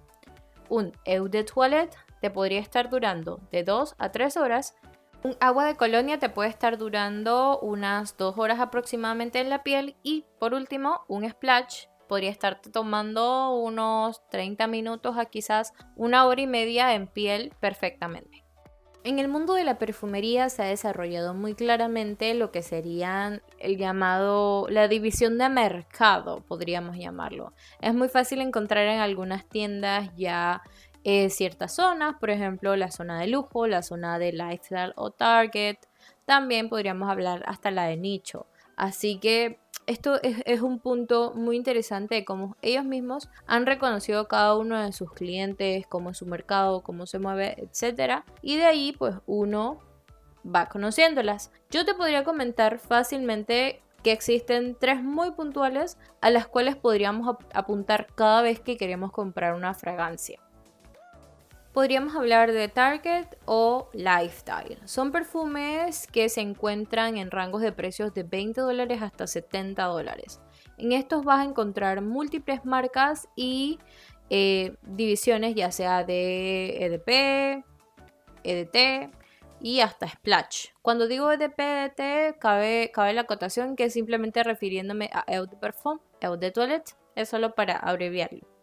Un 0.69 0.93
eau 1.05 1.29
de 1.29 1.45
toilette 1.45 1.97
te 2.21 2.31
podría 2.31 2.61
estar 2.61 2.91
durando 2.91 3.41
de 3.53 3.62
2 3.62 3.95
a 3.99 4.11
3 4.11 4.37
horas. 4.37 4.75
Un 5.23 5.37
agua 5.41 5.65
de 5.65 5.76
colonia 5.76 6.19
te 6.19 6.29
puede 6.29 6.50
estar 6.50 6.79
durando 6.79 7.59
unas 7.61 8.17
2 8.17 8.38
horas 8.38 8.61
aproximadamente 8.61 9.41
en 9.41 9.50
la 9.50 9.62
piel. 9.62 9.97
Y 10.03 10.25
por 10.38 10.55
último, 10.55 11.03
un 11.09 11.29
splash 11.29 11.87
podría 12.07 12.31
estarte 12.31 12.71
tomando 12.71 13.55
unos 13.57 14.27
30 14.31 14.67
minutos 14.67 15.17
a 15.19 15.27
quizás 15.27 15.73
una 15.97 16.27
hora 16.27 16.41
y 16.41 16.47
media 16.47 16.95
en 16.95 17.07
piel 17.07 17.53
perfectamente. 17.61 18.47
En 19.07 19.21
el 19.21 19.29
mundo 19.29 19.55
de 19.55 19.63
la 19.63 19.79
perfumería 19.79 20.49
se 20.49 20.63
ha 20.63 20.67
desarrollado 20.67 21.33
muy 21.33 21.55
claramente 21.55 22.35
lo 22.35 22.51
que 22.51 22.63
serían 22.63 23.41
el 23.61 23.77
llamado, 23.77 24.67
la 24.69 24.89
división 24.89 25.39
de 25.39 25.49
mercado, 25.49 26.41
podríamos 26.41 26.97
llamarlo. 26.97 27.53
Es 27.81 27.95
muy 27.95 28.09
fácil 28.09 28.41
encontrar 28.41 28.89
en 28.89 28.99
algunas 28.99 29.49
tiendas 29.49 30.11
ya 30.17 30.61
eh, 31.05 31.31
ciertas 31.31 31.77
zonas, 31.77 32.17
por 32.19 32.31
ejemplo 32.31 32.75
la 32.75 32.91
zona 32.91 33.21
de 33.21 33.29
lujo, 33.29 33.69
la 33.69 33.83
zona 33.83 34.19
de 34.19 34.33
lifestyle 34.33 34.93
o 34.97 35.13
target. 35.13 35.77
También 36.25 36.69
podríamos 36.69 37.09
hablar 37.09 37.45
hasta 37.47 37.71
la 37.71 37.85
de 37.85 37.97
nicho. 37.97 38.49
Así 38.76 39.18
que 39.18 39.59
esto 39.87 40.21
es, 40.23 40.61
un 40.62 40.80
punto 40.80 41.33
muy 41.35 41.56
interesante 41.56 42.16
de 42.16 42.25
cómo 42.25 42.56
ellos 42.61 42.85
mismos 42.85 43.28
han 43.47 43.66
reconocido 43.66 44.26
cada 44.26 44.56
uno 44.56 44.83
de 44.83 44.92
sus 44.92 45.12
clientes, 45.12 45.87
cómo 45.87 46.11
es 46.11 46.18
su 46.18 46.26
mercado, 46.26 46.83
cómo 46.83 47.06
se 47.06 47.18
mueve, 47.18 47.56
etc. 47.59 48.25
Y 48.42 48.56
de 48.56 48.64
ahí 48.64 48.95
pues 48.99 49.14
uno 49.26 49.80
va 50.45 50.66
conociéndolas. 50.66 51.52
Yo 51.71 51.85
te 51.85 51.95
podría 51.95 52.25
comentar 52.25 52.78
fácilmente 52.78 53.80
que 54.02 54.12
existen 54.12 54.76
tres 54.78 55.02
muy 55.02 55.33
puntuales 55.33 55.99
a 56.21 56.30
las 56.30 56.47
cuales 56.47 56.76
podríamos 56.76 57.37
apuntar 57.54 58.09
cada 58.14 58.42
vez 58.42 58.61
que 58.61 58.76
queremos 58.76 59.12
comprar 59.12 59.54
una 59.54 59.75
fragancia 59.75 60.40
podríamos 61.76 62.16
hablar 62.16 62.52
de 62.52 62.68
Target 62.68 63.26
o 63.45 63.90
Lifestyle. 63.92 64.78
Son 64.87 65.12
perfumes 65.12 66.06
que 66.06 66.30
se 66.30 66.40
encuentran 66.40 67.18
en 67.18 67.30
rangos 67.30 67.61
de 67.61 67.71
precios 67.71 68.14
de 68.14 68.23
20 68.23 68.62
dólares 68.62 69.02
hasta 69.02 69.26
70 69.26 69.85
dólares. 69.85 70.40
En 70.78 70.92
estos 70.92 71.23
vas 71.23 71.40
a 71.40 71.45
encontrar 71.45 72.00
múltiples 72.00 72.64
marcas 72.64 73.28
y 73.37 73.78
eh, 74.30 74.75
divisiones 74.85 75.54
ya 75.54 75.71
sea 75.71 76.02
de 76.02 76.83
EDP, 76.83 77.62
EDT 78.42 79.14
y 79.61 79.80
hasta 79.80 80.09
Splash. 80.09 80.68
Cuando 80.80 81.06
digo 81.06 81.30
EDP, 81.30 81.61
EDT, 81.61 82.38
cabe, 82.38 82.90
la 83.12 83.21
acotación 83.21 83.76
que 83.76 83.85
es 83.85 83.92
simplemente 83.92 84.42
refiriéndome 84.42 85.11
a 85.12 85.26
Eau 85.30 85.45
de 85.45 85.59
Parfum, 85.59 85.99
Eau 86.23 86.38
de 86.38 86.50
Toilette, 86.52 86.97
es 87.16 87.28
solo 87.28 87.54
para 87.54 87.76
abreviarlo. 87.76 88.56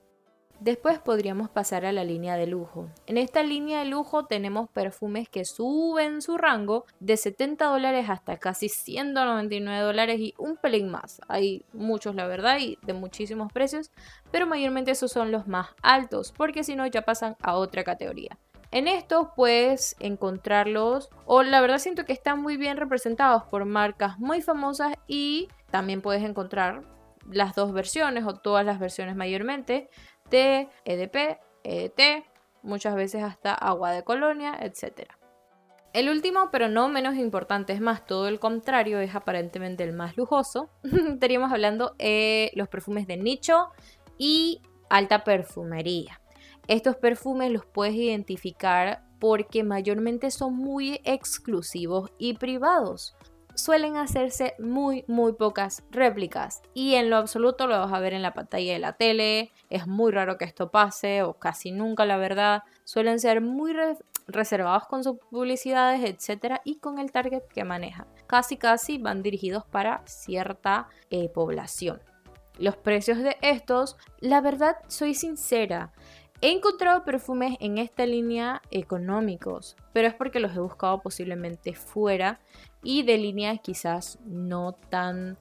Después 0.63 0.98
podríamos 0.98 1.50
pasar 1.50 1.86
a 1.86 1.91
la 1.91 2.05
línea 2.05 2.38
de 2.38 2.48
lujo. 2.48 2.88
En 3.05 3.17
esta 3.17 3.43
línea 3.43 3.79
de 3.79 3.86
lujo 3.86 4.27
tenemos 4.27 4.70
perfumes 4.70 5.27
que 5.27 5.43
suben 5.43 6.22
su 6.22 6.38
rango 6.38 6.86
de 7.01 7.17
70 7.17 7.65
dólares 7.65 8.10
hasta 8.10 8.38
casi 8.38 8.70
199 8.70 9.84
dólares 9.84 10.22
y 10.22 10.34
un 10.38 10.55
pelín 10.55 10.89
más. 10.89 11.20
Hay 11.27 11.65
muchos, 11.74 12.15
la 12.15 12.27
verdad, 12.27 12.60
y 12.60 12.77
de 12.82 12.93
muchísimos 12.93 13.51
precios, 13.51 13.91
pero 14.32 14.48
mayormente 14.48 14.91
esos 14.91 15.12
son 15.12 15.34
los 15.34 15.48
más 15.48 15.67
altos, 15.82 16.32
porque 16.32 16.63
si 16.63 16.77
no 16.77 16.88
ya 16.88 17.01
pasan 17.01 17.36
a 17.41 17.55
otra 17.55 17.84
categoría. 17.84 18.38
En 18.72 18.88
estos 18.88 19.27
puedes 19.36 19.98
encontrarlos, 20.00 21.10
o 21.25 21.43
la 21.43 21.60
verdad 21.60 21.79
siento 21.79 22.05
que 22.05 22.13
están 22.13 22.41
muy 22.41 22.55
bien 22.55 22.77
representados 22.77 23.43
por 23.43 23.65
marcas 23.65 24.17
muy 24.17 24.41
famosas 24.41 24.93
y 25.08 25.50
también 25.72 26.00
puedes 26.00 26.24
encontrar 26.24 26.84
las 27.29 27.55
dos 27.55 27.74
versiones 27.74 28.25
o 28.25 28.34
todas 28.34 28.65
las 28.65 28.79
versiones 28.79 29.15
mayormente 29.15 29.89
EDP, 30.38 31.40
EDT, 31.63 32.25
muchas 32.62 32.96
veces 32.96 33.24
hasta 33.24 33.54
agua 33.54 33.92
de 33.92 34.04
colonia, 34.04 34.58
etc. 34.62 35.10
El 35.94 36.10
último, 36.10 36.50
pero 36.52 36.70
no 36.70 36.90
menos 36.90 37.16
importante, 37.16 37.74
es 37.74 37.82
más, 37.82 38.06
todo 38.06 38.28
el 38.28 38.40
contrario, 38.40 39.00
es 39.00 39.13
aparentemente 39.13 39.84
el 39.84 39.94
más 39.94 40.18
lujoso. 40.18 40.70
Estaríamos 40.84 41.52
hablando 41.52 41.96
de 42.00 42.52
los 42.56 42.68
perfumes 42.68 43.06
de 43.08 43.18
nicho 43.18 43.70
y 44.18 44.62
alta 44.90 45.24
perfumería. 45.24 46.20
Estos 46.68 46.96
perfumes 46.96 47.52
los 47.52 47.66
puedes 47.66 47.96
identificar 47.96 49.04
porque 49.20 49.63
mayormente 49.63 50.32
son 50.32 50.56
muy 50.56 51.00
exclusivos 51.04 52.12
y 52.18 52.34
privados 52.34 53.16
suelen 53.55 53.98
hacerse 53.98 54.55
muy 54.60 55.05
muy 55.07 55.33
pocas 55.33 55.83
réplicas 55.91 56.62
y 56.74 56.95
en 56.95 57.10
lo 57.10 57.17
absoluto 57.17 57.67
lo 57.67 57.79
vas 57.79 57.93
a 57.93 58.00
ver 58.00 58.13
en 58.13 58.22
la 58.22 58.33
pantalla 58.33 58.74
de 58.74 58.79
la 58.79 58.93
tele, 58.93 59.51
es 59.69 59.88
muy 59.88 60.12
raro 60.12 60.38
que 60.38 60.45
esto 60.45 60.72
pase 60.72 61.24
o 61.24 61.33
casi 61.36 61.72
nunca 61.72 62.05
la 62.05 62.17
verdad, 62.17 62.63
suelen 62.83 63.19
ser 63.19 63.41
muy 63.41 63.74
reservados 64.27 64.88
con 64.88 65.03
sus 65.03 65.17
publicidades, 65.17 66.03
etcétera 66.03 66.62
y 66.63 66.75
con 66.79 67.00
el 67.00 67.12
target 67.12 67.43
que 67.53 67.63
manejan. 67.63 68.07
Casi 68.27 68.57
casi 68.57 68.98
van 68.98 69.22
dirigidos 69.22 69.65
para 69.65 70.01
cierta 70.05 70.88
eh, 71.10 71.29
población. 71.29 72.01
Los 72.57 72.77
precios 72.77 73.17
de 73.17 73.38
estos, 73.41 73.98
la 74.19 74.39
verdad 74.39 74.77
soy 74.88 75.15
sincera, 75.15 75.91
He 76.44 76.52
encontrado 76.52 77.06
perfumes 77.06 77.56
en 77.62 77.78
esta 77.78 78.06
línea 78.06 78.62
económicos, 78.70 79.78
pero 79.94 80.10
es 80.10 80.14
porque 80.14 80.42
los 80.42 80.54
he 80.54 80.60
buscado 80.60 81.02
posiblemente 81.02 81.74
fuera 81.74 82.42
y 82.84 83.04
de 83.04 83.18
líneas 83.18 83.62
quizás 83.64 84.20
no 84.26 84.74
tan 84.74 85.38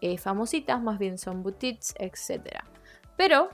eh, 0.00 0.16
famositas, 0.16 0.80
más 0.80 1.00
bien 1.00 1.18
son 1.18 1.42
boutiques, 1.42 1.92
etc. 1.98 2.60
Pero 3.16 3.48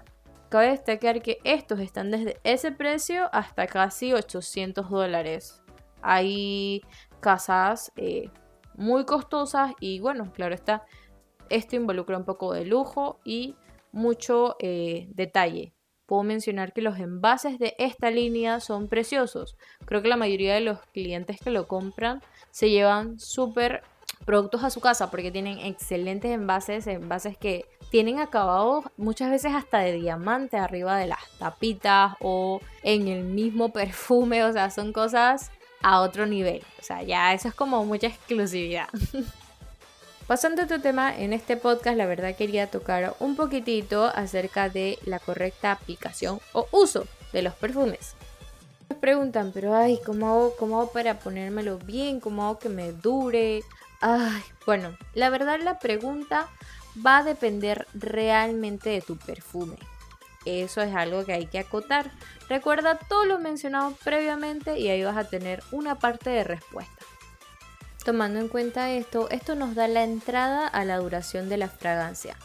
cabe 0.50 0.72
destacar 0.72 1.22
que 1.22 1.38
estos 1.42 1.80
están 1.80 2.10
desde 2.10 2.38
ese 2.44 2.70
precio 2.70 3.30
hasta 3.32 3.66
casi 3.66 4.12
800 4.12 4.90
dólares. 4.90 5.62
Hay 6.02 6.82
casas 7.20 7.92
eh, 7.96 8.28
muy 8.74 9.06
costosas 9.06 9.72
y 9.80 10.00
bueno, 10.00 10.30
claro 10.34 10.54
está, 10.54 10.84
esto 11.48 11.76
involucra 11.76 12.18
un 12.18 12.26
poco 12.26 12.52
de 12.52 12.66
lujo 12.66 13.20
y 13.24 13.56
mucho 13.90 14.56
eh, 14.58 15.08
detalle 15.14 15.72
puedo 16.10 16.24
mencionar 16.24 16.72
que 16.72 16.82
los 16.82 16.98
envases 16.98 17.60
de 17.60 17.76
esta 17.78 18.10
línea 18.10 18.58
son 18.58 18.88
preciosos. 18.88 19.54
Creo 19.84 20.02
que 20.02 20.08
la 20.08 20.16
mayoría 20.16 20.54
de 20.54 20.60
los 20.60 20.80
clientes 20.92 21.38
que 21.38 21.50
lo 21.50 21.68
compran 21.68 22.20
se 22.50 22.68
llevan 22.68 23.20
súper 23.20 23.84
productos 24.24 24.64
a 24.64 24.70
su 24.70 24.80
casa 24.80 25.08
porque 25.08 25.30
tienen 25.30 25.60
excelentes 25.60 26.32
envases, 26.32 26.88
envases 26.88 27.38
que 27.38 27.64
tienen 27.92 28.18
acabados 28.18 28.86
muchas 28.96 29.30
veces 29.30 29.52
hasta 29.54 29.78
de 29.78 29.92
diamante 29.92 30.56
arriba 30.56 30.96
de 30.96 31.06
las 31.06 31.20
tapitas 31.38 32.14
o 32.18 32.60
en 32.82 33.06
el 33.06 33.22
mismo 33.22 33.68
perfume, 33.72 34.42
o 34.42 34.52
sea, 34.52 34.70
son 34.70 34.92
cosas 34.92 35.52
a 35.80 36.00
otro 36.00 36.26
nivel. 36.26 36.64
O 36.80 36.82
sea, 36.82 37.04
ya 37.04 37.32
eso 37.34 37.46
es 37.46 37.54
como 37.54 37.84
mucha 37.84 38.08
exclusividad. 38.08 38.88
Pasando 40.30 40.62
a 40.62 40.64
otro 40.66 40.80
tema, 40.80 41.12
en 41.18 41.32
este 41.32 41.56
podcast 41.56 41.96
la 41.96 42.06
verdad 42.06 42.36
quería 42.36 42.70
tocar 42.70 43.16
un 43.18 43.34
poquitito 43.34 44.04
acerca 44.04 44.68
de 44.68 44.96
la 45.04 45.18
correcta 45.18 45.72
aplicación 45.72 46.38
o 46.52 46.68
uso 46.70 47.08
de 47.32 47.42
los 47.42 47.52
perfumes. 47.54 48.14
Me 48.88 48.94
preguntan, 48.94 49.50
pero 49.52 49.74
ay, 49.74 49.98
¿cómo 50.06 50.28
hago, 50.28 50.54
¿cómo 50.56 50.92
para 50.92 51.18
ponérmelo 51.18 51.78
bien? 51.78 52.20
¿Cómo 52.20 52.44
hago 52.44 52.60
que 52.60 52.68
me 52.68 52.92
dure? 52.92 53.64
Ay, 54.00 54.40
bueno, 54.66 54.96
la 55.14 55.30
verdad 55.30 55.58
la 55.64 55.80
pregunta 55.80 56.48
va 57.04 57.18
a 57.18 57.24
depender 57.24 57.88
realmente 57.92 58.90
de 58.90 59.00
tu 59.00 59.16
perfume. 59.16 59.78
Eso 60.44 60.80
es 60.80 60.94
algo 60.94 61.24
que 61.24 61.32
hay 61.32 61.46
que 61.46 61.58
acotar. 61.58 62.12
Recuerda 62.48 63.00
todo 63.08 63.24
lo 63.24 63.40
mencionado 63.40 63.96
previamente 64.04 64.78
y 64.78 64.90
ahí 64.90 65.02
vas 65.02 65.16
a 65.16 65.28
tener 65.28 65.60
una 65.72 65.98
parte 65.98 66.30
de 66.30 66.44
respuesta. 66.44 66.99
Tomando 68.04 68.40
en 68.40 68.48
cuenta 68.48 68.90
esto, 68.90 69.28
esto 69.30 69.54
nos 69.54 69.74
da 69.74 69.86
la 69.86 70.04
entrada 70.04 70.66
a 70.66 70.84
la 70.84 70.98
duración 70.98 71.48
de 71.48 71.58
la 71.58 71.68
fragancia. 71.68 72.36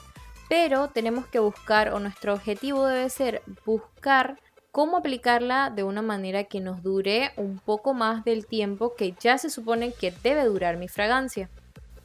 Pero 0.50 0.90
tenemos 0.90 1.26
que 1.28 1.40
buscar, 1.40 1.94
o 1.94 2.00
nuestro 2.00 2.34
objetivo 2.34 2.86
debe 2.86 3.10
ser 3.10 3.42
buscar 3.66 4.38
cómo 4.72 4.98
aplicarla 4.98 5.70
de 5.70 5.84
una 5.84 6.02
manera 6.02 6.44
que 6.44 6.60
nos 6.60 6.84
dure 6.84 7.32
un 7.38 7.60
poco 7.60 7.94
más 7.94 8.26
del 8.26 8.46
tiempo 8.46 8.94
que 8.96 9.16
ya 9.20 9.38
se 9.38 9.50
supone 9.50 9.94
que 9.94 10.14
debe 10.22 10.44
durar 10.44 10.76
mi 10.76 10.90
fragancia. 10.90 11.50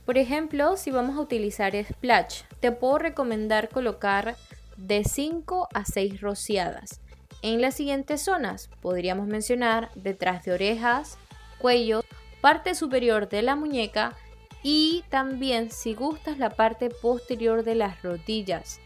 Por 0.06 0.16
ejemplo, 0.16 0.76
si 0.76 0.92
vamos 0.92 1.16
a 1.16 1.20
utilizar 1.20 1.72
splash, 1.84 2.42
te 2.60 2.70
puedo 2.70 2.98
recomendar 2.98 3.68
colocar 3.68 4.36
de 4.76 5.04
5 5.04 5.68
a 5.74 5.84
6 5.84 6.20
rociadas. 6.20 7.00
En 7.42 7.60
las 7.60 7.74
siguientes 7.74 8.22
zonas 8.22 8.70
podríamos 8.80 9.26
mencionar 9.26 9.90
detrás 9.96 10.44
de 10.44 10.52
orejas, 10.52 11.18
cuello, 11.58 12.02
parte 12.40 12.74
superior 12.74 13.28
de 13.28 13.42
la 13.42 13.56
muñeca 13.56 14.16
y 14.62 15.04
también 15.08 15.70
si 15.70 15.94
gustas 15.94 16.38
la 16.38 16.50
parte 16.50 16.90
posterior 16.90 17.64
de 17.64 17.74
las 17.74 18.02
rodillas. 18.02 18.80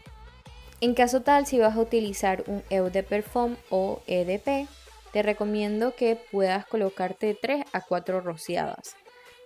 En 0.81 0.93
caso 0.93 1.21
tal, 1.21 1.45
si 1.45 1.59
vas 1.59 1.75
a 1.75 1.81
utilizar 1.81 2.43
un 2.47 2.61
Eau 2.69 2.89
de 2.89 3.03
Perfume 3.03 3.55
o 3.69 4.01
EDP, 4.07 4.67
te 5.11 5.23
recomiendo 5.23 5.95
que 5.95 6.17
puedas 6.31 6.65
colocarte 6.65 7.37
3 7.41 7.65
a 7.71 7.81
4 7.81 8.21
rociadas. 8.21 8.95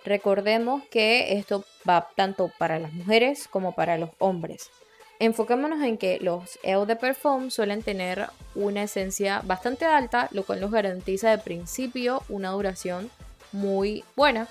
Recordemos 0.03 0.83
que 0.89 1.37
esto 1.37 1.63
va 1.87 2.09
tanto 2.15 2.51
para 2.57 2.79
las 2.79 2.93
mujeres 2.93 3.47
como 3.47 3.75
para 3.75 3.97
los 3.97 4.09
hombres. 4.17 4.71
Enfocémonos 5.19 5.83
en 5.83 5.97
que 5.97 6.17
los 6.19 6.57
Eau 6.63 6.85
de 6.85 6.95
Perfume 6.95 7.51
suelen 7.51 7.83
tener 7.83 8.27
una 8.55 8.83
esencia 8.83 9.41
bastante 9.45 9.85
alta, 9.85 10.29
lo 10.31 10.43
cual 10.45 10.61
nos 10.61 10.71
garantiza 10.71 11.29
de 11.29 11.37
principio 11.37 12.23
una 12.29 12.51
duración 12.51 13.11
muy 13.51 14.03
buena. 14.15 14.47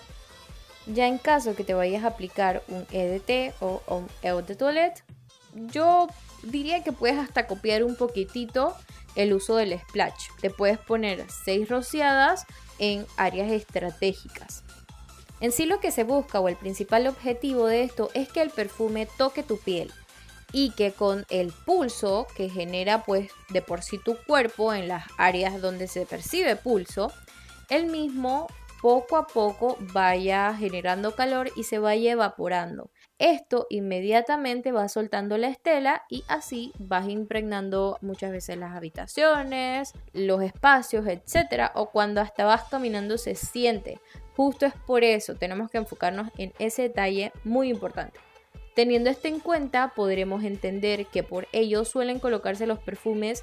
Ya 0.87 1.07
en 1.07 1.19
caso 1.19 1.55
que 1.55 1.65
te 1.65 1.75
vayas 1.75 2.05
a 2.05 2.09
aplicar 2.09 2.63
un 2.69 2.87
EDT 2.91 3.55
o 3.61 3.83
un 3.89 4.09
Eau 4.23 4.43
de 4.43 4.55
Toilette, 4.57 5.05
yo 5.55 6.09
diría 6.43 6.83
que 6.83 6.93
puedes 6.93 7.19
hasta 7.19 7.47
copiar 7.47 7.85
un 7.85 7.97
poquitito 7.97 8.75
el 9.15 9.33
uso 9.33 9.57
del 9.57 9.79
splash. 9.79 10.29
Te 10.41 10.51
puedes 10.51 10.79
poner 10.79 11.27
6 11.45 11.69
rociadas 11.69 12.47
en 12.79 13.07
áreas 13.17 13.51
estratégicas. 13.51 14.63
En 15.41 15.53
sí 15.53 15.67
lo 15.67 15.81
que 15.81 15.93
se 15.93 16.05
busca 16.05 16.41
o 16.41 16.49
el 16.49 16.57
principal 16.57 17.07
objetivo 17.07 17.67
de 17.67 17.83
esto 17.83 18.11
es 18.15 18.29
que 18.29 18.43
el 18.43 18.51
perfume 18.51 19.07
toque 19.19 19.43
tu 19.43 19.59
piel 19.59 19.93
y 20.53 20.71
que 20.71 20.93
con 20.93 21.27
el 21.29 21.53
pulso 21.53 22.27
que 22.35 22.49
genera 22.49 23.05
pues 23.05 23.31
de 23.51 23.63
por 23.63 23.83
sí 23.83 23.99
tu 23.99 24.17
cuerpo 24.17 24.73
en 24.73 24.89
las 24.89 25.05
áreas 25.17 25.61
donde 25.61 25.87
se 25.87 26.07
percibe 26.07 26.57
pulso, 26.57 27.13
el 27.69 27.87
mismo 27.87 28.49
poco 28.81 29.17
a 29.17 29.27
poco 29.27 29.77
vaya 29.93 30.55
generando 30.55 31.15
calor 31.15 31.51
y 31.57 31.65
se 31.65 31.79
vaya 31.79 32.13
evaporando. 32.13 32.91
Esto 33.19 33.67
inmediatamente 33.69 34.71
va 34.71 34.89
soltando 34.89 35.39
la 35.39 35.49
estela 35.49 36.05
y 36.09 36.25
así 36.29 36.73
vas 36.79 37.09
impregnando 37.09 37.99
muchas 38.01 38.31
veces 38.31 38.57
las 38.57 38.77
habitaciones, 38.77 39.95
los 40.13 40.43
espacios, 40.43 41.07
etcétera, 41.07 41.73
o 41.75 41.91
cuando 41.91 42.21
hasta 42.21 42.45
vas 42.45 42.65
caminando 42.65 43.19
se 43.19 43.35
siente. 43.35 44.01
Justo 44.37 44.67
es 44.67 44.75
por 44.87 45.03
eso 45.03 45.35
tenemos 45.35 45.69
que 45.71 45.79
enfocarnos 45.79 46.29
en 46.39 46.53
ese 46.61 46.83
detalle 46.83 47.33
muy 47.43 47.71
importante. 47.71 48.21
Teniendo 48.77 49.11
esto 49.11 49.27
en 49.27 49.41
cuenta, 49.41 49.93
podremos 49.97 50.45
entender 50.45 51.07
que 51.07 51.25
por 51.25 51.49
ello 51.51 51.85
suelen 51.85 52.21
colocarse 52.21 52.65
los 52.65 52.79
perfumes 52.79 53.43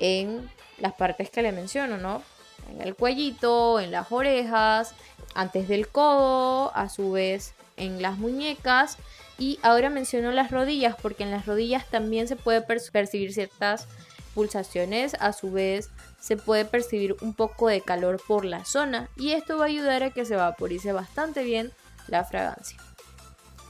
en 0.00 0.50
las 0.78 0.94
partes 0.94 1.30
que 1.30 1.42
le 1.42 1.52
menciono, 1.52 1.98
¿no? 1.98 2.22
En 2.70 2.80
el 2.80 2.94
cuellito, 2.94 3.80
en 3.80 3.90
las 3.90 4.10
orejas, 4.10 4.94
antes 5.34 5.68
del 5.68 5.88
codo, 5.88 6.74
a 6.74 6.88
su 6.88 7.12
vez 7.12 7.54
en 7.76 8.02
las 8.02 8.18
muñecas 8.18 8.98
y 9.38 9.58
ahora 9.62 9.90
menciono 9.90 10.30
las 10.30 10.50
rodillas 10.50 10.96
porque 11.00 11.22
en 11.22 11.30
las 11.30 11.46
rodillas 11.46 11.88
también 11.88 12.28
se 12.28 12.36
puede 12.36 12.62
percibir 12.62 13.32
ciertas 13.32 13.88
pulsaciones, 14.34 15.14
a 15.20 15.32
su 15.32 15.50
vez 15.50 15.90
se 16.20 16.36
puede 16.36 16.64
percibir 16.64 17.16
un 17.20 17.34
poco 17.34 17.68
de 17.68 17.80
calor 17.80 18.20
por 18.26 18.44
la 18.44 18.64
zona 18.64 19.08
y 19.16 19.32
esto 19.32 19.58
va 19.58 19.64
a 19.64 19.68
ayudar 19.68 20.02
a 20.02 20.10
que 20.10 20.24
se 20.24 20.36
vaporice 20.36 20.92
bastante 20.92 21.42
bien 21.42 21.72
la 22.08 22.24
fragancia. 22.24 22.78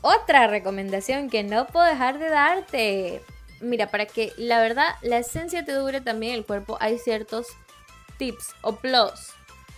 Otra 0.03 0.47
recomendación 0.49 1.31
que 1.31 1.45
no 1.45 1.67
puedo 1.67 1.87
dejar 1.87 2.19
de 2.19 2.29
darte. 2.29 3.23
Mira, 3.61 3.87
para 3.87 4.07
que 4.07 4.33
la 4.37 4.61
verdad 4.61 4.97
la 5.03 5.19
esencia 5.19 5.65
te 5.65 5.73
dure 5.73 6.01
también 6.01 6.35
el 6.35 6.45
cuerpo, 6.45 6.77
hay 6.81 6.99
ciertos 6.99 7.47
tips 8.19 8.54
o 8.62 8.76
plus 8.76 9.33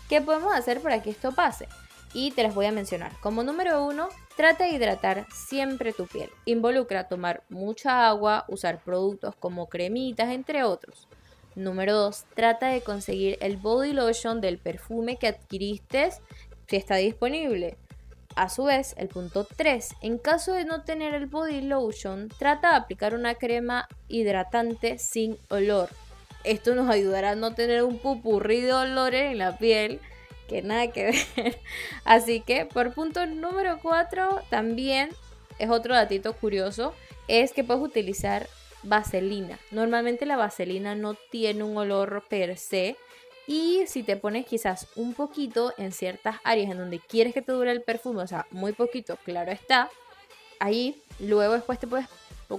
que 0.08 0.20
podemos 0.20 0.54
hacer 0.54 0.80
para 0.80 1.02
que 1.02 1.10
esto 1.10 1.32
pase 1.32 1.68
y 2.14 2.30
te 2.30 2.42
las 2.42 2.54
voy 2.54 2.66
a 2.66 2.73
mencionar. 2.73 3.12
Como 3.20 3.42
número 3.42 3.84
uno, 3.84 4.08
trata 4.36 4.64
de 4.64 4.70
hidratar 4.70 5.26
siempre 5.32 5.92
tu 5.92 6.06
piel. 6.06 6.30
Involucra 6.44 7.08
tomar 7.08 7.42
mucha 7.49 8.06
agua, 8.06 8.44
usar 8.49 8.82
productos 8.82 9.34
como 9.36 9.68
cremitas, 9.68 10.30
entre 10.30 10.62
otros. 10.62 11.08
Número 11.56 11.94
2. 11.94 12.25
Trata 12.34 12.68
de 12.68 12.80
conseguir 12.80 13.38
el 13.40 13.56
body 13.56 13.92
lotion 13.92 14.40
del 14.40 14.58
perfume 14.58 15.16
que 15.16 15.28
adquiriste 15.28 16.10
si 16.66 16.76
está 16.76 16.97
disponible. 16.97 17.76
A 18.36 18.49
su 18.49 18.64
vez, 18.64 18.94
el 18.97 19.08
punto 19.08 19.44
3. 19.44 19.94
En 20.00 20.18
caso 20.18 20.52
de 20.52 20.64
no 20.64 20.82
tener 20.82 21.14
el 21.14 21.26
body 21.26 21.60
lotion, 21.60 22.28
trata 22.28 22.70
de 22.70 22.76
aplicar 22.76 23.14
una 23.14 23.36
crema 23.36 23.88
hidratante 24.08 24.99
sin 24.99 25.38
olor. 25.49 25.90
Esto 26.45 26.75
nos 26.75 26.91
ayudará 26.91 27.30
a 27.30 27.35
no 27.35 27.54
tener 27.54 27.83
un 27.83 27.99
pupurrí 27.99 28.61
de 28.61 28.73
olores 28.73 29.33
en 29.33 29.39
la 29.39 29.59
piel 29.59 30.00
que 30.49 30.63
nada 30.63 30.89
que 30.89 31.04
ver. 31.37 31.59
Así 32.04 32.41
que 32.41 32.67
por 32.67 32.93
punto 32.95 33.26
número 33.26 33.78
4 33.83 34.43
también 34.50 35.11
es 35.59 35.71
otro 35.71 35.95
datito 35.95 36.35
curioso, 36.35 36.95
es 37.28 37.52
que 37.52 37.65
puedes 37.65 37.83
utilizar 37.83 38.49
vaselina. 38.83 39.59
Normalmente 39.71 40.26
la 40.26 40.37
vaselina 40.37 40.95
no 40.95 41.15
tiene 41.15 41.65
un 41.65 41.76
olor 41.76 42.25
per 42.28 42.59
se 42.59 42.97
y 43.47 43.85
si 43.87 44.02
te 44.02 44.17
pones 44.17 44.47
quizás 44.47 44.89
un 44.97 45.15
poquito 45.15 45.73
en 45.76 45.93
ciertas 45.93 46.37
áreas 46.45 46.71
en 46.71 46.78
donde 46.78 46.99
quieres 46.99 47.35
que 47.35 47.43
te 47.43 47.52
dure 47.52 47.71
el 47.71 47.83
perfume, 47.83 48.23
o 48.23 48.26
sea, 48.26 48.47
muy 48.50 48.73
poquito, 48.73 49.19
claro 49.25 49.52
está, 49.52 49.91
ahí 50.61 51.02
luego 51.19 51.54
después 51.54 51.78
te 51.78 51.87
puedes 51.87 52.07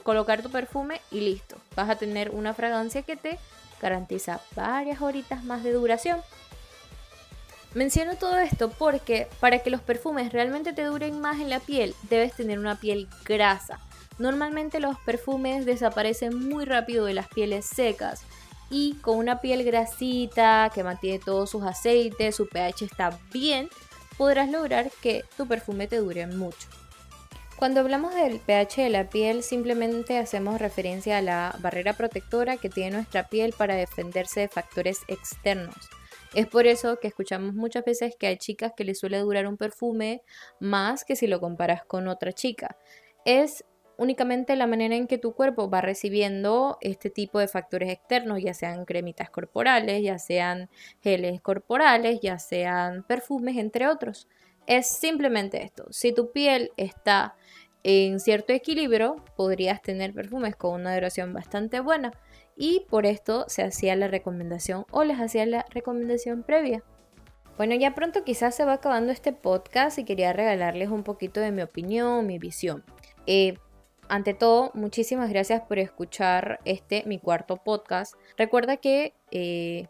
colocar 0.04 0.42
tu 0.42 0.50
perfume 0.50 1.02
y 1.12 1.22
listo. 1.22 1.58
Vas 1.76 1.90
a 1.90 1.96
tener 1.96 2.32
una 2.32 2.54
fragancia 2.54 3.02
que 3.04 3.16
te 3.16 3.40
garantiza 3.82 4.40
varias 4.56 5.02
horitas 5.02 5.44
más 5.44 5.64
de 5.64 5.74
duración. 5.74 6.22
Menciono 7.74 8.16
todo 8.16 8.38
esto 8.38 8.70
porque 8.70 9.28
para 9.42 9.60
que 9.60 9.70
los 9.70 9.82
perfumes 9.82 10.32
realmente 10.32 10.72
te 10.72 10.84
duren 10.84 11.20
más 11.20 11.42
en 11.42 11.50
la 11.50 11.60
piel, 11.60 11.94
debes 12.10 12.34
tener 12.34 12.58
una 12.58 12.80
piel 12.80 13.10
grasa. 13.26 13.80
Normalmente 14.18 14.80
los 14.80 14.98
perfumes 15.00 15.66
desaparecen 15.66 16.48
muy 16.48 16.64
rápido 16.64 17.06
de 17.06 17.14
las 17.14 17.28
pieles 17.28 17.66
secas 17.66 18.22
y 18.70 18.94
con 19.02 19.18
una 19.18 19.42
piel 19.42 19.64
grasita 19.66 20.72
que 20.74 20.84
mantiene 20.84 21.20
todos 21.20 21.50
sus 21.50 21.64
aceites, 21.64 22.36
su 22.36 22.48
pH 22.48 22.86
está 22.86 23.20
bien, 23.34 23.70
podrás 24.18 24.50
lograr 24.50 24.90
que 25.02 25.26
tu 25.36 25.46
perfume 25.46 25.88
te 25.88 25.98
dure 25.98 26.28
mucho. 26.28 26.70
Cuando 27.58 27.80
hablamos 27.80 28.14
del 28.14 28.42
pH 28.42 28.84
de 28.84 28.90
la 28.90 29.10
piel, 29.10 29.42
simplemente 29.42 30.18
hacemos 30.18 30.60
referencia 30.60 31.18
a 31.18 31.22
la 31.22 31.56
barrera 31.60 31.94
protectora 31.94 32.58
que 32.58 32.70
tiene 32.70 32.92
nuestra 32.92 33.30
piel 33.30 33.54
para 33.58 33.76
defenderse 33.76 34.42
de 34.42 34.50
factores 34.50 35.00
externos. 35.08 35.76
Es 36.34 36.48
por 36.48 36.68
eso 36.68 37.00
que 37.00 37.08
escuchamos 37.08 37.54
muchas 37.54 37.86
veces 37.86 38.18
que 38.20 38.28
hay 38.28 38.38
chicas 38.38 38.74
que 38.76 38.84
les 38.84 39.00
suele 39.00 39.20
durar 39.20 39.48
un 39.48 39.56
perfume 39.56 40.22
más 40.60 41.06
que 41.06 41.16
si 41.16 41.28
lo 41.28 41.40
comparas 41.40 41.86
con 41.86 42.10
otra 42.10 42.34
chica. 42.34 42.76
Es 43.24 43.64
únicamente 43.98 44.58
la 44.58 44.68
manera 44.68 44.96
en 44.98 45.08
que 45.08 45.18
tu 45.18 45.34
cuerpo 45.34 45.70
va 45.70 45.80
recibiendo 45.80 46.78
este 46.82 47.10
tipo 47.10 47.40
de 47.40 47.48
factores 47.48 47.90
externos, 47.90 48.42
ya 48.44 48.54
sean 48.54 48.84
cremitas 48.84 49.30
corporales, 49.30 50.04
ya 50.04 50.20
sean 50.20 50.70
geles 51.02 51.40
corporales, 51.40 52.20
ya 52.22 52.38
sean 52.38 53.04
perfumes, 53.04 53.56
entre 53.56 53.88
otros. 53.88 54.28
Es 54.68 54.88
simplemente 54.88 55.64
esto. 55.64 55.86
Si 55.92 56.14
tu 56.14 56.32
piel 56.32 56.72
está 56.78 57.36
en 57.84 58.20
cierto 58.20 58.52
equilibrio, 58.52 59.18
podrías 59.36 59.82
tener 59.82 60.14
perfumes 60.14 60.56
con 60.56 60.82
una 60.82 60.96
duración 60.96 61.34
bastante 61.34 61.80
buena 61.80 62.12
y 62.58 62.86
por 62.90 63.06
esto 63.06 63.46
se 63.48 63.64
hacía 63.64 63.96
la 63.96 64.08
recomendación 64.08 64.86
o 64.92 65.04
les 65.04 65.20
hacía 65.20 65.46
la 65.46 65.66
recomendación 65.70 66.44
previa. 66.44 66.84
Bueno, 67.58 67.76
ya 67.76 67.94
pronto 67.96 68.24
quizás 68.24 68.56
se 68.56 68.66
va 68.66 68.74
acabando 68.74 69.12
este 69.12 69.34
podcast 69.34 69.98
y 69.98 70.04
quería 70.04 70.34
regalarles 70.34 70.90
un 70.90 71.04
poquito 71.04 71.40
de 71.40 71.52
mi 71.52 71.62
opinión, 71.62 72.26
mi 72.26 72.40
visión. 72.40 72.84
Eh, 73.28 73.58
ante 74.10 74.34
todo, 74.34 74.72
muchísimas 74.74 75.30
gracias 75.30 75.62
por 75.62 75.80
escuchar 75.80 76.60
este, 76.66 77.04
mi 77.06 77.20
cuarto 77.20 77.58
podcast. 77.58 78.16
Recuerda 78.38 78.78
que 78.78 79.14
eh, 79.32 79.88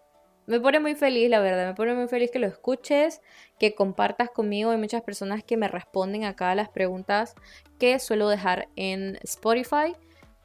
me 0.48 0.60
pone 0.60 0.80
muy 0.80 0.96
feliz, 0.96 1.30
la 1.30 1.40
verdad, 1.40 1.68
me 1.68 1.74
pone 1.74 1.94
muy 1.94 2.08
feliz 2.08 2.32
que 2.32 2.40
lo 2.40 2.48
escuches, 2.48 3.22
que 3.60 3.74
compartas 3.76 4.30
conmigo. 4.30 4.72
Hay 4.72 4.78
muchas 4.78 5.02
personas 5.02 5.44
que 5.44 5.58
me 5.58 5.68
responden 5.68 6.24
acá 6.24 6.52
a 6.52 6.56
las 6.56 6.70
preguntas 6.70 7.36
que 7.80 8.00
suelo 8.00 8.30
dejar 8.30 8.68
en 8.76 9.18
Spotify. 9.24 9.96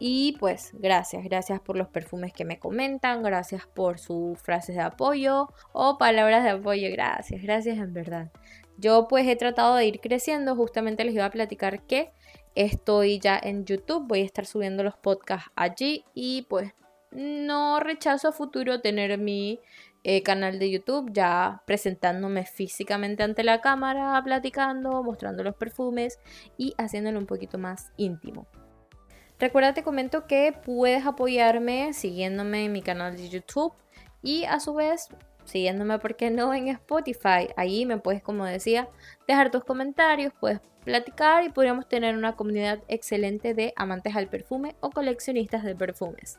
Y 0.03 0.37
pues 0.41 0.71
gracias, 0.73 1.23
gracias 1.25 1.61
por 1.61 1.77
los 1.77 1.89
perfumes 1.89 2.33
que 2.33 2.47
me 2.47 2.59
comentan, 2.59 3.23
gracias 3.23 3.67
por 3.67 3.99
sus 3.99 4.39
frases 4.41 4.77
de 4.77 4.81
apoyo 4.81 5.49
o 5.73 5.99
palabras 5.99 6.43
de 6.43 6.51
apoyo, 6.51 6.89
gracias, 6.91 7.43
gracias 7.43 7.77
en 7.77 7.93
verdad. 7.93 8.33
Yo 8.79 9.09
pues 9.09 9.29
he 9.29 9.37
tratado 9.37 9.75
de 9.75 9.85
ir 9.85 10.01
creciendo, 10.01 10.57
justamente 10.57 11.05
les 11.05 11.15
iba 11.15 11.27
a 11.27 11.31
platicar 11.31 11.83
que 11.83 12.13
estoy 12.55 13.19
ya 13.19 13.39
en 13.43 13.67
YouTube, 13.67 14.07
voy 14.09 14.23
a 14.23 14.25
estar 14.25 14.47
subiendo 14.47 14.83
los 14.83 14.97
podcasts 14.97 15.51
allí 15.55 16.07
y 16.15 16.47
pues 16.49 16.73
no 17.11 17.81
rechazo 17.81 18.29
a 18.29 18.33
futuro 18.33 18.81
tener 18.81 19.19
mi 19.19 19.61
eh, 20.03 20.23
canal 20.23 20.59
de 20.59 20.71
YouTube 20.71 21.11
ya 21.13 21.63
presentándome 21.67 22.47
físicamente 22.47 23.23
ante 23.23 23.45
la 23.45 23.61
cámara, 23.61 24.21
platicando, 24.25 25.03
mostrando 25.03 25.43
los 25.45 25.55
perfumes 25.55 26.19
y 26.57 26.75
haciéndolo 26.79 27.19
un 27.19 27.27
poquito 27.27 27.59
más 27.59 27.93
íntimo. 27.97 28.47
Recuerda, 29.39 29.75
te 29.75 29.83
comento 29.83 30.27
que 30.27 30.53
puedes 30.53 31.07
apoyarme 31.07 31.93
siguiéndome 31.93 32.67
en 32.67 32.73
mi 32.73 32.83
canal 32.83 33.17
de 33.17 33.29
YouTube 33.29 33.73
y 34.23 34.45
a 34.45 34.61
su 34.61 34.75
vez 34.75 35.09
siguiéndome, 35.45 35.99
¿por 35.99 36.17
qué 36.17 36.31
no?, 36.31 36.55
en 36.55 36.69
Spotify. 36.69 37.49
Ahí 37.57 37.87
me 37.87 37.99
puedes, 37.99 38.23
como 38.23 38.45
decía, 38.45 38.89
dejar 39.27 39.51
tus 39.51 39.65
comentarios, 39.65 40.33
puedes 40.39 40.61
platicar 40.85 41.45
y 41.45 41.51
podríamos 41.51 41.89
tener 41.89 42.17
una 42.17 42.37
comunidad 42.37 42.81
excelente 42.89 43.55
de 43.55 43.73
amantes 43.77 44.17
al 44.17 44.29
perfume 44.29 44.77
o 44.81 44.91
coleccionistas 44.91 45.65
de 45.65 45.75
perfumes. 45.75 46.39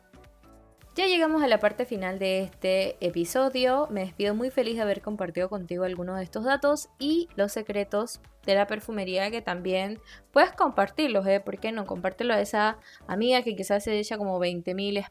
Ya 0.94 1.08
llegamos 1.08 1.42
a 1.42 1.48
la 1.48 1.60
parte 1.60 1.86
final 1.86 2.20
de 2.20 2.42
este 2.42 2.98
episodio. 3.00 3.88
Me 3.90 4.02
despido 4.02 4.36
muy 4.36 4.50
feliz 4.50 4.76
de 4.76 4.82
haber 4.82 5.02
compartido 5.02 5.48
contigo 5.48 5.86
algunos 5.86 6.18
de 6.18 6.24
estos 6.24 6.44
datos 6.44 6.90
y 7.00 7.30
los 7.36 7.54
secretos 7.54 8.20
de 8.46 8.56
la 8.56 8.68
perfumería 8.68 9.32
que 9.32 9.42
también 9.42 10.02
puedes 10.32 10.52
compartirlos, 10.52 11.26
¿eh? 11.28 11.40
¿Por 11.40 11.60
qué 11.60 11.72
no? 11.72 11.86
Compártelo 11.86 12.34
a 12.34 12.42
esa 12.42 12.78
amiga 13.08 13.42
que 13.42 13.56
quizás 13.56 13.86
se 13.86 13.98
echa 13.98 14.18
como 14.18 14.38
20.000 14.38 15.08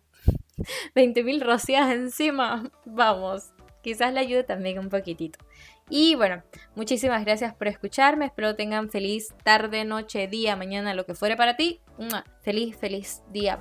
20.000 0.94 1.40
rocias 1.44 1.90
encima. 1.92 2.70
Vamos, 2.84 3.54
quizás 3.82 4.12
le 4.12 4.20
ayude 4.20 4.44
también 4.44 4.78
un 4.78 4.90
poquitito. 4.90 5.38
Y 5.88 6.14
bueno, 6.14 6.42
muchísimas 6.74 7.24
gracias 7.24 7.54
por 7.54 7.68
escucharme. 7.68 8.26
Espero 8.26 8.54
tengan 8.54 8.90
feliz 8.90 9.34
tarde, 9.44 9.86
noche, 9.86 10.28
día, 10.28 10.56
mañana, 10.56 10.92
lo 10.92 11.06
que 11.06 11.14
fuere 11.14 11.36
para 11.38 11.56
ti. 11.56 11.80
Feliz, 12.42 12.76
feliz 12.76 13.22
día. 13.32 13.58